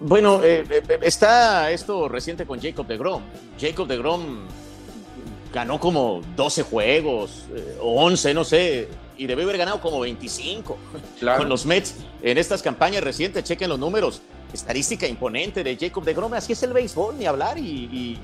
[0.00, 3.22] Bueno, eh, eh, está esto reciente con Jacob de Grom.
[3.60, 4.46] Jacob de Grom
[5.52, 10.78] ganó como 12 juegos eh, o 11, no sé, y debe haber ganado como 25
[11.20, 13.44] con los Mets en estas campañas recientes.
[13.44, 14.22] Chequen los números.
[14.52, 16.36] Estadística imponente de Jacob de Grome.
[16.36, 17.58] Así es el béisbol, ni hablar.
[17.58, 18.18] Y, y,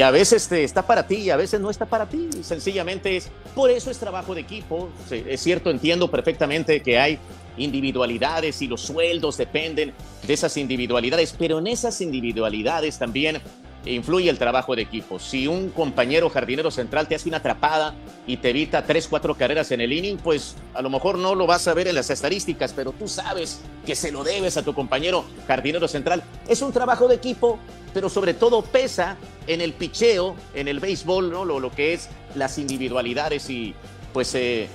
[0.00, 2.30] a veces este, está para ti y a veces no está para ti.
[2.42, 4.88] Sencillamente es, por eso es trabajo de equipo.
[5.10, 7.18] Es cierto, entiendo perfectamente que hay
[7.58, 9.92] individualidades y los sueldos dependen
[10.26, 13.40] de esas individualidades, pero en esas individualidades también
[13.86, 15.18] influye el trabajo de equipo.
[15.18, 17.94] Si un compañero jardinero central te hace una atrapada
[18.26, 21.46] y te evita tres, cuatro carreras en el inning, pues a lo mejor no lo
[21.46, 24.74] vas a ver en las estadísticas, pero tú sabes que se lo debes a tu
[24.74, 26.22] compañero jardinero central.
[26.48, 27.58] Es un trabajo de equipo,
[27.94, 29.16] pero sobre todo pesa
[29.46, 31.44] en el picheo, en el béisbol, ¿no?
[31.44, 33.74] lo, lo que es las individualidades y
[34.12, 34.34] pues...
[34.34, 34.68] Eh,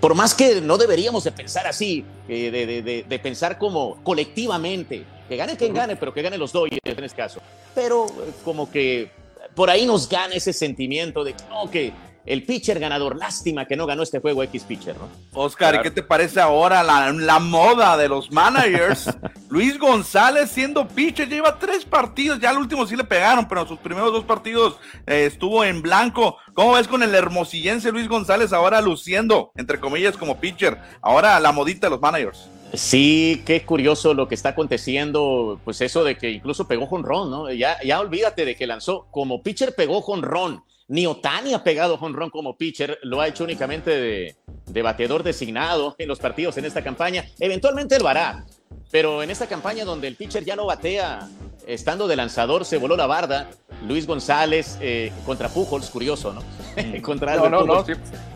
[0.00, 5.36] por más que no deberíamos de pensar así, eh, de, de pensar como colectivamente, que
[5.36, 7.40] gane quien gane, pero que gane los Dodgers en este caso.
[7.74, 9.10] Pero eh, como que
[9.54, 11.92] por ahí nos gana ese sentimiento de que no, que
[12.26, 13.16] el pitcher ganador.
[13.16, 15.08] Lástima que no ganó este juego X pitcher, ¿no?
[15.32, 19.10] Oscar, ¿y qué te parece ahora la, moda de los managers?
[19.50, 23.78] Luis González siendo pitcher, lleva tres partidos, ya el último sí le pegaron, pero sus
[23.78, 26.36] primeros dos partidos eh, estuvo en blanco.
[26.54, 30.78] ¿Cómo ves con el hermosillense Luis González ahora luciendo, entre comillas, como pitcher?
[31.00, 32.48] Ahora la modita de los managers.
[32.74, 37.52] Sí, qué curioso lo que está aconteciendo, pues eso de que incluso pegó jonrón, ¿no?
[37.52, 40.64] Ya, ya olvídate de que lanzó como pitcher pegó jonrón.
[40.92, 44.36] Ni Otani ha pegado jonrón como pitcher, lo ha hecho únicamente de,
[44.66, 47.24] de bateador designado en los partidos en esta campaña.
[47.38, 48.44] Eventualmente lo hará,
[48.90, 51.30] pero en esta campaña donde el pitcher ya no batea,
[51.66, 53.48] estando de lanzador, se voló la barda.
[53.88, 56.42] Luis González eh, contra Pujols, curioso, ¿no?
[57.00, 57.86] contra no, no, no,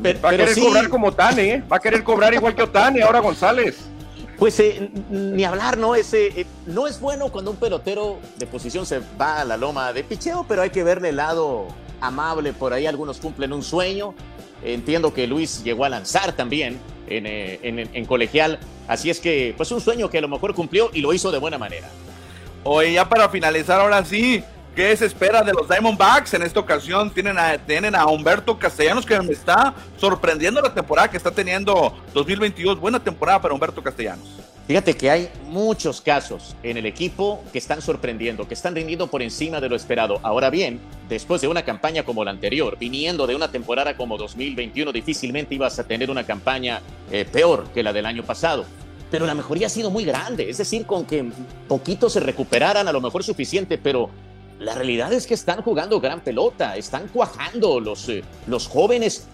[0.00, 1.62] Va a querer cobrar como Otani, ¿eh?
[1.70, 3.76] Va a querer cobrar igual que Otani ahora González.
[4.38, 5.94] Pues eh, ni hablar, ¿no?
[5.94, 9.92] Ese, eh, no es bueno cuando un pelotero de posición se va a la loma
[9.92, 11.68] de picheo, pero hay que verle el lado
[12.00, 12.52] amable.
[12.52, 14.14] Por ahí algunos cumplen un sueño.
[14.62, 18.58] Entiendo que Luis llegó a lanzar también en, eh, en, colegial.
[18.88, 21.38] Así es que, pues un sueño que a lo mejor cumplió y lo hizo de
[21.38, 21.88] buena manera.
[22.64, 24.42] Oye, ya para finalizar, ahora sí,
[24.76, 26.34] ¿Qué se espera de los Diamondbacks?
[26.34, 31.08] En esta ocasión tienen a, tienen a Humberto Castellanos que me está sorprendiendo la temporada
[31.10, 32.78] que está teniendo 2022.
[32.78, 34.28] Buena temporada para Humberto Castellanos.
[34.66, 39.22] Fíjate que hay muchos casos en el equipo que están sorprendiendo, que están rindiendo por
[39.22, 40.18] encima de lo esperado.
[40.24, 44.90] Ahora bien, después de una campaña como la anterior, viniendo de una temporada como 2021,
[44.90, 48.64] difícilmente ibas a tener una campaña eh, peor que la del año pasado
[49.10, 50.50] pero la mejoría ha sido muy grande.
[50.50, 51.24] Es decir, con que
[51.68, 54.10] poquitos se recuperaran, a lo mejor suficiente, pero
[54.58, 59.26] la realidad es que están jugando gran pelota, están cuajando los, eh, los jóvenes,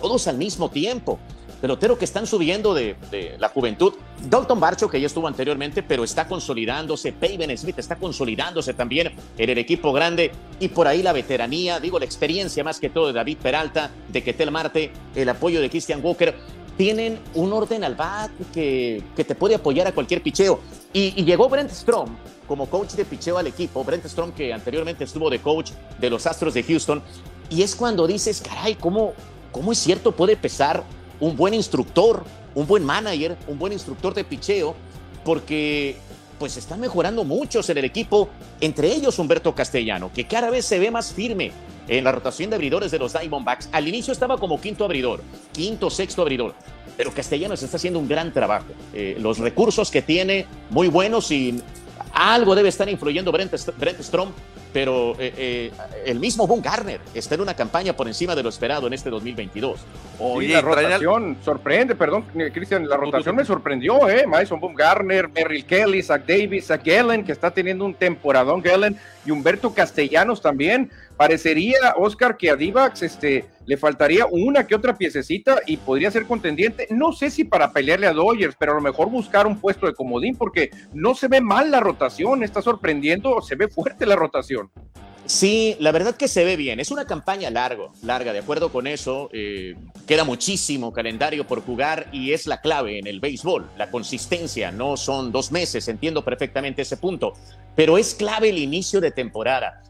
[0.00, 1.18] todos al mismo tiempo.
[1.64, 2.94] Pelotero que están subiendo de,
[3.38, 3.94] la juventud.
[4.28, 7.10] Dalton Barcho, que ya estuvo anteriormente, pero está consolidándose.
[7.10, 10.30] Peyton Smith está consolidándose también en el equipo grande.
[10.60, 14.22] Y por ahí la veteranía, digo, la experiencia más que todo de David Peralta, de
[14.22, 16.34] Ketel Marte, el apoyo de Christian Walker
[16.76, 20.60] tienen un orden al bat que, que, te puede apoyar a cualquier picheo.
[20.92, 22.14] Y, y, llegó Brent Strom
[22.46, 26.26] como coach de picheo al equipo, Brent Strom que anteriormente estuvo de coach de los
[26.26, 27.02] Astros de Houston,
[27.48, 29.14] y es cuando dices, caray, ¿cómo,
[29.50, 30.84] cómo es cierto puede pesar
[31.20, 34.74] un buen instructor, un buen manager, un buen instructor de picheo?
[35.24, 35.96] Porque
[36.38, 38.28] pues están mejorando muchos en el equipo,
[38.60, 41.52] entre ellos Humberto Castellano, que cada vez se ve más firme
[41.88, 43.68] en la rotación de abridores de los Diamondbacks.
[43.72, 46.54] Al inicio estaba como quinto abridor, quinto, sexto abridor,
[46.96, 48.66] pero Castellanos está haciendo un gran trabajo.
[48.92, 51.60] Eh, los recursos que tiene, muy buenos y
[52.12, 54.30] algo debe estar influyendo Brent, Brent Strom,
[54.74, 55.72] pero eh, eh,
[56.04, 59.08] el mismo Boone Garner está en una campaña por encima de lo esperado en este
[59.08, 59.80] 2022.
[60.18, 64.26] Oye, la rotación sorprende, perdón, Cristian, la rotación me sorprendió, ¿eh?
[64.26, 68.98] Mason Boone Garner, Merrill Kelly, Zach Davis, Zach Gellen, que está teniendo un temporadón, Gellen,
[69.24, 70.90] y Humberto Castellanos también.
[71.16, 76.26] Parecería, Oscar, que a Divax este, le faltaría una que otra piececita y podría ser
[76.26, 76.88] contendiente.
[76.90, 79.94] No sé si para pelearle a Dodgers, pero a lo mejor buscar un puesto de
[79.94, 84.70] comodín porque no se ve mal la rotación, está sorprendiendo, se ve fuerte la rotación.
[85.26, 86.80] Sí, la verdad que se ve bien.
[86.80, 89.30] Es una campaña largo, larga, de acuerdo con eso.
[89.32, 89.74] Eh,
[90.06, 93.70] queda muchísimo calendario por jugar y es la clave en el béisbol.
[93.78, 97.32] La consistencia, no son dos meses, entiendo perfectamente ese punto,
[97.74, 99.82] pero es clave el inicio de temporada.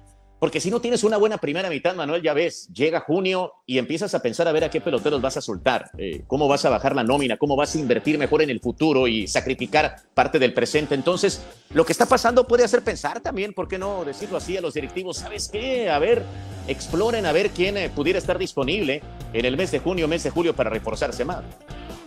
[0.44, 4.14] Porque si no tienes una buena primera mitad, Manuel, ya ves, llega junio y empiezas
[4.14, 6.94] a pensar a ver a qué peloteros vas a soltar, eh, cómo vas a bajar
[6.94, 10.94] la nómina, cómo vas a invertir mejor en el futuro y sacrificar parte del presente.
[10.94, 14.60] Entonces, lo que está pasando puede hacer pensar también, ¿por qué no decirlo así a
[14.60, 15.16] los directivos?
[15.16, 15.88] ¿Sabes qué?
[15.88, 16.22] A ver,
[16.68, 20.30] exploren a ver quién eh, pudiera estar disponible en el mes de junio, mes de
[20.30, 21.42] julio para reforzarse más.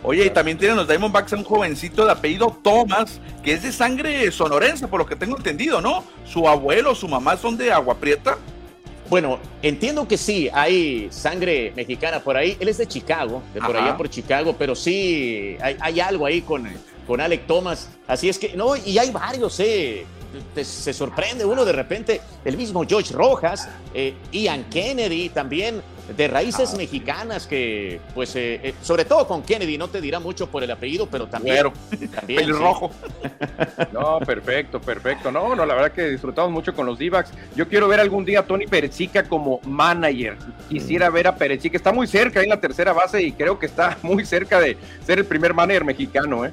[0.04, 4.32] Oye, y también tienen los Diamondbacks un jovencito de apellido Thomas, que es de sangre
[4.32, 6.04] sonorense, por lo que tengo entendido, ¿no?
[6.26, 8.38] Su abuelo, su mamá son de Agua Prieta.
[9.10, 12.58] Bueno, entiendo que sí, hay sangre mexicana por ahí.
[12.60, 16.68] Él es de Chicago, de por allá por Chicago, pero sí hay, algo ahí con,
[17.08, 17.90] con Alec Thomas.
[18.06, 20.06] Así es que, no, y hay varios, eh
[20.62, 25.82] se sorprende uno de repente, el mismo George Rojas, eh, Ian Kennedy también,
[26.16, 26.78] de raíces ah.
[26.78, 30.72] mexicanas que, pues, eh, eh, sobre todo con Kennedy, no te dirá mucho por el
[30.72, 31.66] apellido, pero también.
[32.14, 32.92] también rojo.
[33.92, 35.32] No, perfecto, perfecto.
[35.32, 37.12] No, no, la verdad que disfrutamos mucho con los d
[37.56, 40.38] Yo quiero ver algún día a Tony Perechica como manager.
[40.70, 41.78] Quisiera ver a Perechica.
[41.78, 45.20] Está muy cerca en la tercera base y creo que está muy cerca de ser
[45.20, 46.46] el primer manager mexicano.
[46.46, 46.52] ¿eh?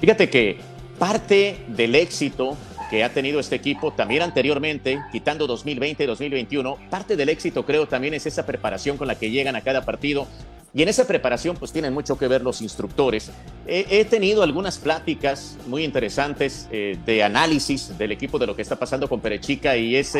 [0.00, 0.58] Fíjate que
[0.98, 2.56] parte del éxito
[2.90, 6.76] que ha tenido este equipo también anteriormente, quitando 2020 y 2021.
[6.90, 10.26] Parte del éxito creo también es esa preparación con la que llegan a cada partido.
[10.74, 13.30] Y en esa preparación pues tienen mucho que ver los instructores.
[13.66, 18.76] He, tenido algunas pláticas muy interesantes eh, de análisis del equipo de lo que está
[18.76, 20.14] pasando con Perechica y es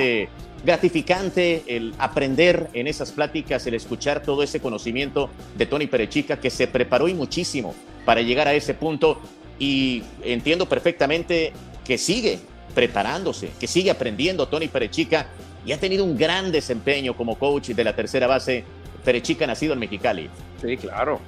[0.64, 6.48] gratificante el aprender en esas pláticas, el escuchar todo ese conocimiento de Tony Perechica que
[6.48, 7.74] se preparó y muchísimo
[8.06, 9.20] para llegar a ese punto
[9.58, 11.52] y entiendo perfectamente
[11.84, 12.40] que sigue
[12.76, 15.28] preparándose, que sigue aprendiendo Tony Perechica
[15.64, 18.64] y ha tenido un gran desempeño como coach de la tercera base.
[19.02, 20.28] Perechica nacido en Mexicali.
[20.60, 21.18] Sí, claro.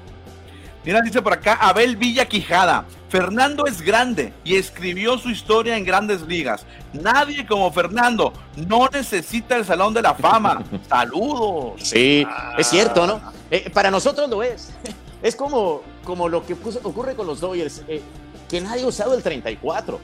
[0.85, 2.85] Mira, dice por acá Abel Villa Quijada.
[3.09, 6.67] Fernando es grande y escribió su historia en grandes ligas.
[6.93, 8.35] Nadie como Fernando
[8.69, 10.63] no necesita el Salón de la Fama.
[10.91, 11.81] Saludos.
[11.83, 12.27] Sí,
[12.59, 13.23] es cierto, ¿no?
[13.51, 14.75] Eh, para nosotros lo es.
[15.23, 18.03] Es como, como lo que ocurre con los Dodgers, eh,
[18.51, 19.99] que nadie ha usado el 34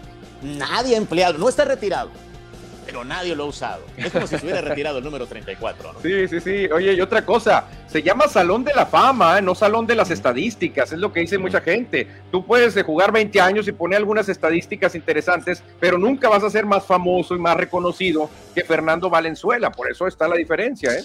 [0.44, 2.10] nadie ha empleado, no está retirado,
[2.84, 3.82] pero nadie lo ha usado.
[3.96, 5.92] Es como si se hubiera retirado el número 34.
[5.94, 6.00] ¿no?
[6.00, 6.66] Sí, sí, sí.
[6.66, 9.42] Oye, y otra cosa, se llama Salón de la Fama, ¿eh?
[9.42, 12.06] no Salón de las Estadísticas, es lo que dice mucha gente.
[12.30, 16.50] Tú puedes eh, jugar 20 años y poner algunas estadísticas interesantes, pero nunca vas a
[16.50, 21.04] ser más famoso y más reconocido que Fernando Valenzuela, por eso está la diferencia, ¿eh?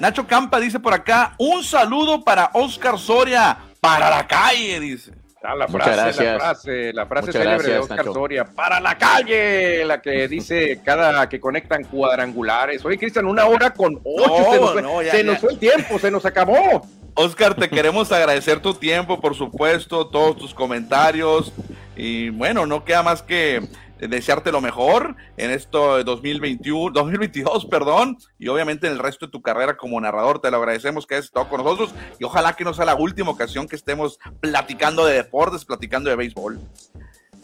[0.00, 5.12] Nacho Campa dice por acá, un saludo para Oscar Soria, para la calle, dice.
[5.40, 10.26] La frase, la frase, la frase célebre de Oscar Soria, para la calle, la que
[10.26, 12.84] dice cada que conectan cuadrangulares.
[12.84, 14.74] Oye, Cristian, una hora con ocho,
[15.10, 16.82] se, nos, fue el tiempo, se nos acabó.
[17.14, 21.52] Oscar, te queremos agradecer tu tiempo, por supuesto, todos tus comentarios.
[21.96, 23.62] Y bueno, no queda más que
[24.00, 29.42] desearte lo mejor en esto 2021, 2022, perdón, y obviamente en el resto de tu
[29.42, 30.40] carrera como narrador.
[30.40, 33.30] Te lo agradecemos que hayas estado con nosotros y ojalá que no sea la última
[33.30, 36.60] ocasión que estemos platicando de deportes, platicando de béisbol.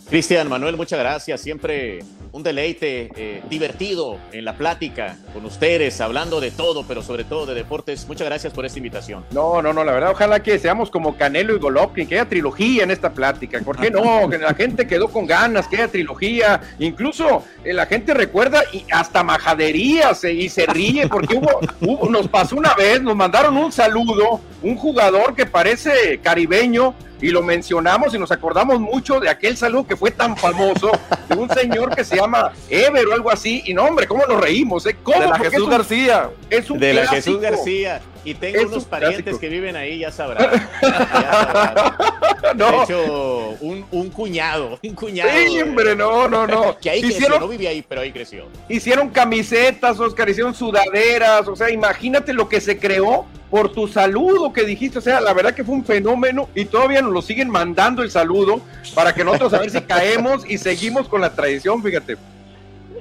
[0.08, 1.40] Cristian Manuel, muchas gracias.
[1.40, 2.00] Siempre
[2.32, 7.46] un deleite eh, divertido en la plática con ustedes, hablando de todo, pero sobre todo
[7.46, 8.06] de deportes.
[8.06, 9.24] Muchas gracias por esta invitación.
[9.30, 12.82] No, no, no, la verdad, ojalá que seamos como Canelo y Golovkin, que haya trilogía
[12.82, 13.60] en esta plática.
[13.60, 14.28] ¿Por qué no?
[14.30, 16.60] que la gente quedó con ganas, que haya trilogía.
[16.80, 22.10] Incluso eh, la gente recuerda y hasta majaderías eh, y se ríe porque hubo, hubo,
[22.10, 27.42] nos pasó una vez, nos mandaron un saludo, un jugador que parece caribeño y lo
[27.42, 30.90] mencionamos y nos acordamos mucho de aquel saludo que fue tan famoso
[31.28, 33.62] de un señor que se llama Ever o algo así.
[33.66, 34.86] Y no, hombre, ¿cómo nos reímos?
[34.86, 34.96] Eh?
[35.02, 35.20] ¿Cómo?
[35.20, 36.30] De la Jesús García.
[36.50, 38.00] Es un de la Jesús García.
[38.24, 40.68] Y tengo unos parientes que viven ahí, ya sabrán.
[42.56, 42.70] no.
[42.70, 45.30] De hecho, un, un, cuñado, un cuñado.
[45.30, 46.78] Sí, hombre, no, no, no.
[46.78, 48.46] Que ahí creció, no vivía ahí, pero ahí creció.
[48.68, 54.52] Hicieron camisetas, Oscar, hicieron sudaderas, o sea, imagínate lo que se creó por tu saludo
[54.52, 57.50] que dijiste, o sea, la verdad que fue un fenómeno y todavía nos lo siguen
[57.50, 58.60] mandando el saludo
[58.94, 62.16] para que nosotros a ver si caemos y seguimos con la tradición, fíjate.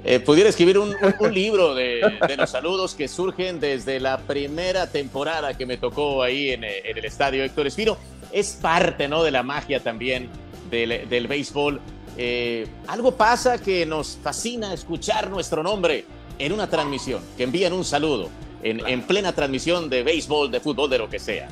[0.05, 0.93] Eh, pudiera escribir un,
[1.31, 2.01] libro de,
[2.37, 7.05] los saludos que surgen desde la primera temporada que me tocó ahí en, eh, el
[7.05, 7.97] estadio Héctor Espino.
[8.31, 9.23] Es parte ¿no?
[9.23, 10.29] de la magia también
[10.69, 11.79] del, béisbol.
[12.17, 16.05] Eh, algo pasa que nos fascina escuchar nuestro nombre
[16.37, 18.29] en una transmisión, que envían un saludo
[18.61, 21.47] en, en plena transmisión de béisbol, de fútbol, de lo que sea.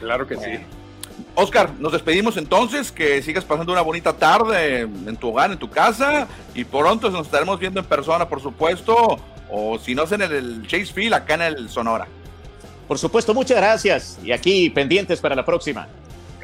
[0.00, 0.58] Claro que sí.
[1.34, 5.70] Oscar, nos despedimos entonces, que sigas pasando una bonita tarde en tu hogar, en tu
[5.70, 9.18] casa, y pronto nos estaremos viendo en persona, por supuesto,
[9.50, 12.06] o si no es en el Chase Field, acá en el Sonora.
[12.88, 15.88] Por supuesto, muchas gracias, y aquí pendientes para la próxima.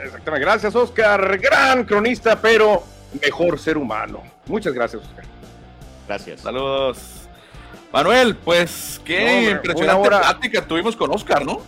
[0.02, 2.84] Exactamente, gracias Oscar, gran cronista, pero
[3.20, 4.22] mejor ser humano.
[4.46, 5.24] Muchas gracias Oscar.
[6.06, 6.40] Gracias.
[6.40, 6.98] Saludos.
[7.92, 11.60] Manuel, pues qué impresionante plática tuvimos con Oscar, ¿no?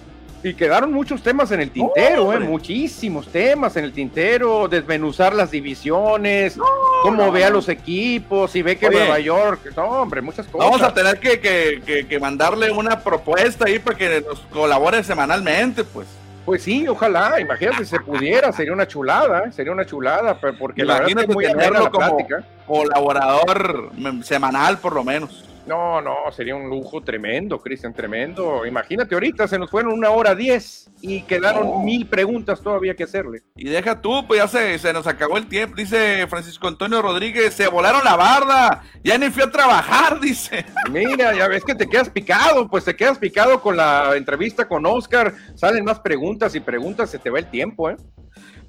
[0.43, 5.51] Y quedaron muchos temas en el tintero, eh, muchísimos temas en el tintero, desmenuzar las
[5.51, 6.59] divisiones,
[7.03, 10.71] cómo ve a los equipos, y ve que Nueva York, no, hombre, muchas cosas.
[10.71, 15.85] Vamos a tener que, que, que, mandarle una propuesta ahí para que nos colabore semanalmente,
[15.85, 16.07] pues.
[16.47, 19.53] Pues sí, ojalá, imagínate si se pudiera, sería una chulada, ¿eh?
[19.53, 22.27] sería una chulada, porque la verdad es que muy tenerlo como
[22.67, 23.91] colaborador
[24.23, 25.50] semanal por lo menos.
[25.67, 28.65] No, no, sería un lujo tremendo, Cristian, tremendo.
[28.65, 33.43] Imagínate, ahorita se nos fueron una hora diez y quedaron mil preguntas todavía que hacerle.
[33.57, 37.55] Y deja tú, pues ya se, se nos acabó el tiempo, dice Francisco Antonio Rodríguez,
[37.55, 40.65] se volaron la barda, ya ni fui a trabajar, dice.
[40.91, 44.87] Mira, ya ves que te quedas picado, pues te quedas picado con la entrevista con
[44.87, 47.97] Oscar, salen más preguntas y preguntas, se te va el tiempo, ¿eh?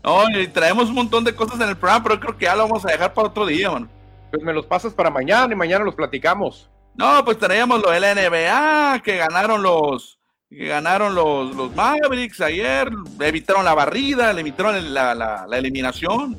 [0.03, 2.63] No, y traemos un montón de cosas en el programa, pero creo que ya lo
[2.63, 3.88] vamos a dejar para otro día, mano.
[4.31, 6.69] Pues me los pasas para mañana y mañana los platicamos.
[6.95, 10.19] No, pues teníamos lo de la NBA, que ganaron los,
[10.49, 15.57] que ganaron los, los Mavericks ayer, le evitaron la barrida, le evitaron la, la, la
[15.57, 16.38] eliminación.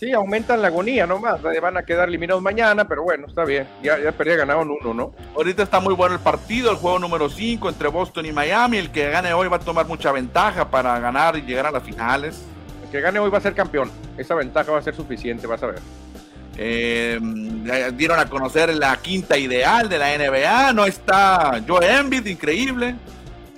[0.00, 3.98] Sí, aumentan la agonía nomás, van a quedar eliminados mañana, pero bueno, está bien, ya,
[3.98, 5.12] ya perdía ganaron uno, ¿no?
[5.36, 8.90] Ahorita está muy bueno el partido, el juego número 5 entre Boston y Miami, el
[8.90, 12.42] que gane hoy va a tomar mucha ventaja para ganar y llegar a las finales.
[12.82, 15.62] El que gane hoy va a ser campeón, esa ventaja va a ser suficiente, vas
[15.62, 15.80] a ver.
[16.62, 17.18] Eh,
[17.94, 20.74] dieron a conocer la quinta ideal de la NBA.
[20.74, 22.96] No está Joe Embiid, increíble.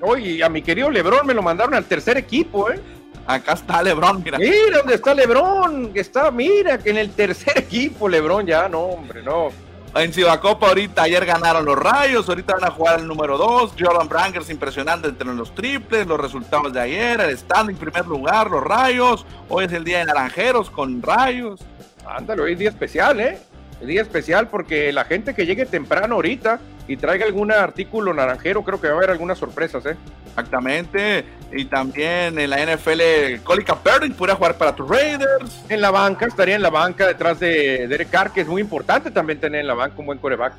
[0.01, 2.81] Oye, a mi querido Lebron me lo mandaron al tercer equipo, ¿eh?
[3.27, 4.39] Acá está Lebron, mira.
[4.39, 8.83] Mira dónde está Lebron, que está, mira, que en el tercer equipo Lebron ya, no,
[8.83, 9.51] hombre, no.
[9.95, 10.11] En
[10.41, 13.75] Copa ahorita, ayer ganaron los Rayos, ahorita van a jugar el número 2.
[13.79, 18.49] Jordan Brangers impresionante entre los triples, los resultados de ayer, el stand en primer lugar,
[18.51, 19.27] los Rayos.
[19.51, 21.61] Hoy es el día de Naranjeros con Rayos.
[22.07, 23.39] Ándale, hoy es día especial, ¿eh?
[23.81, 28.63] El día especial porque la gente que llegue temprano ahorita y traiga algún artículo naranjero,
[28.63, 29.97] creo que va a haber algunas sorpresas, ¿eh?
[30.29, 31.25] Exactamente.
[31.53, 35.65] Y también en la NFL, Colin Kaepernick podría jugar para tus Raiders.
[35.69, 39.11] En la banca, estaría en la banca detrás de Derek Carr, que es muy importante
[39.11, 40.55] también tener en la banca un buen coreback.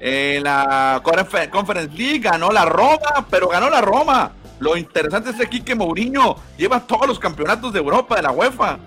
[0.00, 1.00] En la
[1.50, 4.32] Conference League ganó la Roma, pero ganó la Roma.
[4.58, 8.78] Lo interesante es aquí que Mourinho lleva todos los campeonatos de Europa de la UEFA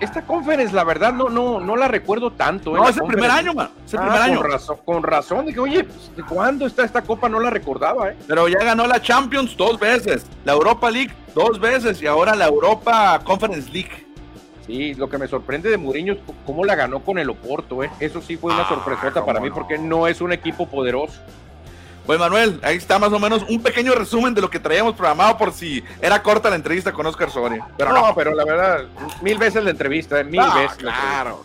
[0.00, 2.74] esta conference, la verdad, no, no, no la recuerdo tanto.
[2.74, 2.78] ¿eh?
[2.78, 3.70] No, es el primer año, man.
[3.84, 4.40] Es el ah, primer año.
[4.40, 5.46] Con razón, con razón.
[5.46, 7.28] Dije, oye, pues, ¿de cuándo está esta copa?
[7.28, 8.16] No la recordaba, ¿eh?
[8.26, 12.46] Pero ya ganó la Champions dos veces, la Europa League dos veces y ahora la
[12.46, 14.06] Europa Conference League.
[14.66, 17.90] Sí, lo que me sorprende de Mourinho es cómo la ganó con el Oporto, ¿eh?
[17.98, 21.20] Eso sí fue una ah, sorpresota para mí porque no es un equipo poderoso.
[22.06, 25.36] Pues Manuel, ahí está más o menos un pequeño resumen de lo que traíamos programado
[25.36, 27.66] por si era corta la entrevista con Oscar Soria.
[27.76, 28.84] Pero no, pero la verdad,
[29.22, 30.78] mil veces la entrevista, eh, mil veces.
[30.78, 31.44] Claro.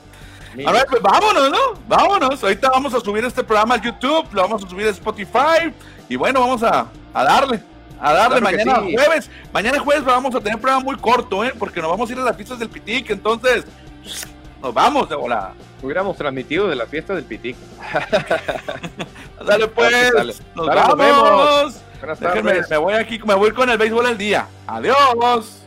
[0.65, 1.57] A ver, pues vámonos, ¿no?
[1.87, 2.41] Vámonos.
[2.41, 5.73] Ahorita vamos a subir este programa al YouTube, lo vamos a subir a Spotify.
[6.07, 7.61] Y bueno, vamos a, darle.
[7.99, 9.29] A darle mañana jueves.
[9.51, 11.53] Mañana jueves vamos a tener un programa muy corto, ¿eh?
[11.57, 13.09] Porque nos vamos a ir a las fiestas del Pitic.
[13.09, 13.65] Entonces,
[14.61, 15.53] nos vamos de volada.
[15.85, 17.55] Hubiéramos transmitido de la fiesta del Pitic.
[19.45, 20.41] Dale pues.
[20.55, 20.67] Nos,
[20.97, 21.75] vemos.
[21.99, 22.69] Buenas tardes.
[22.69, 24.47] me voy aquí, me voy con el béisbol al día.
[24.65, 25.64] Adiós.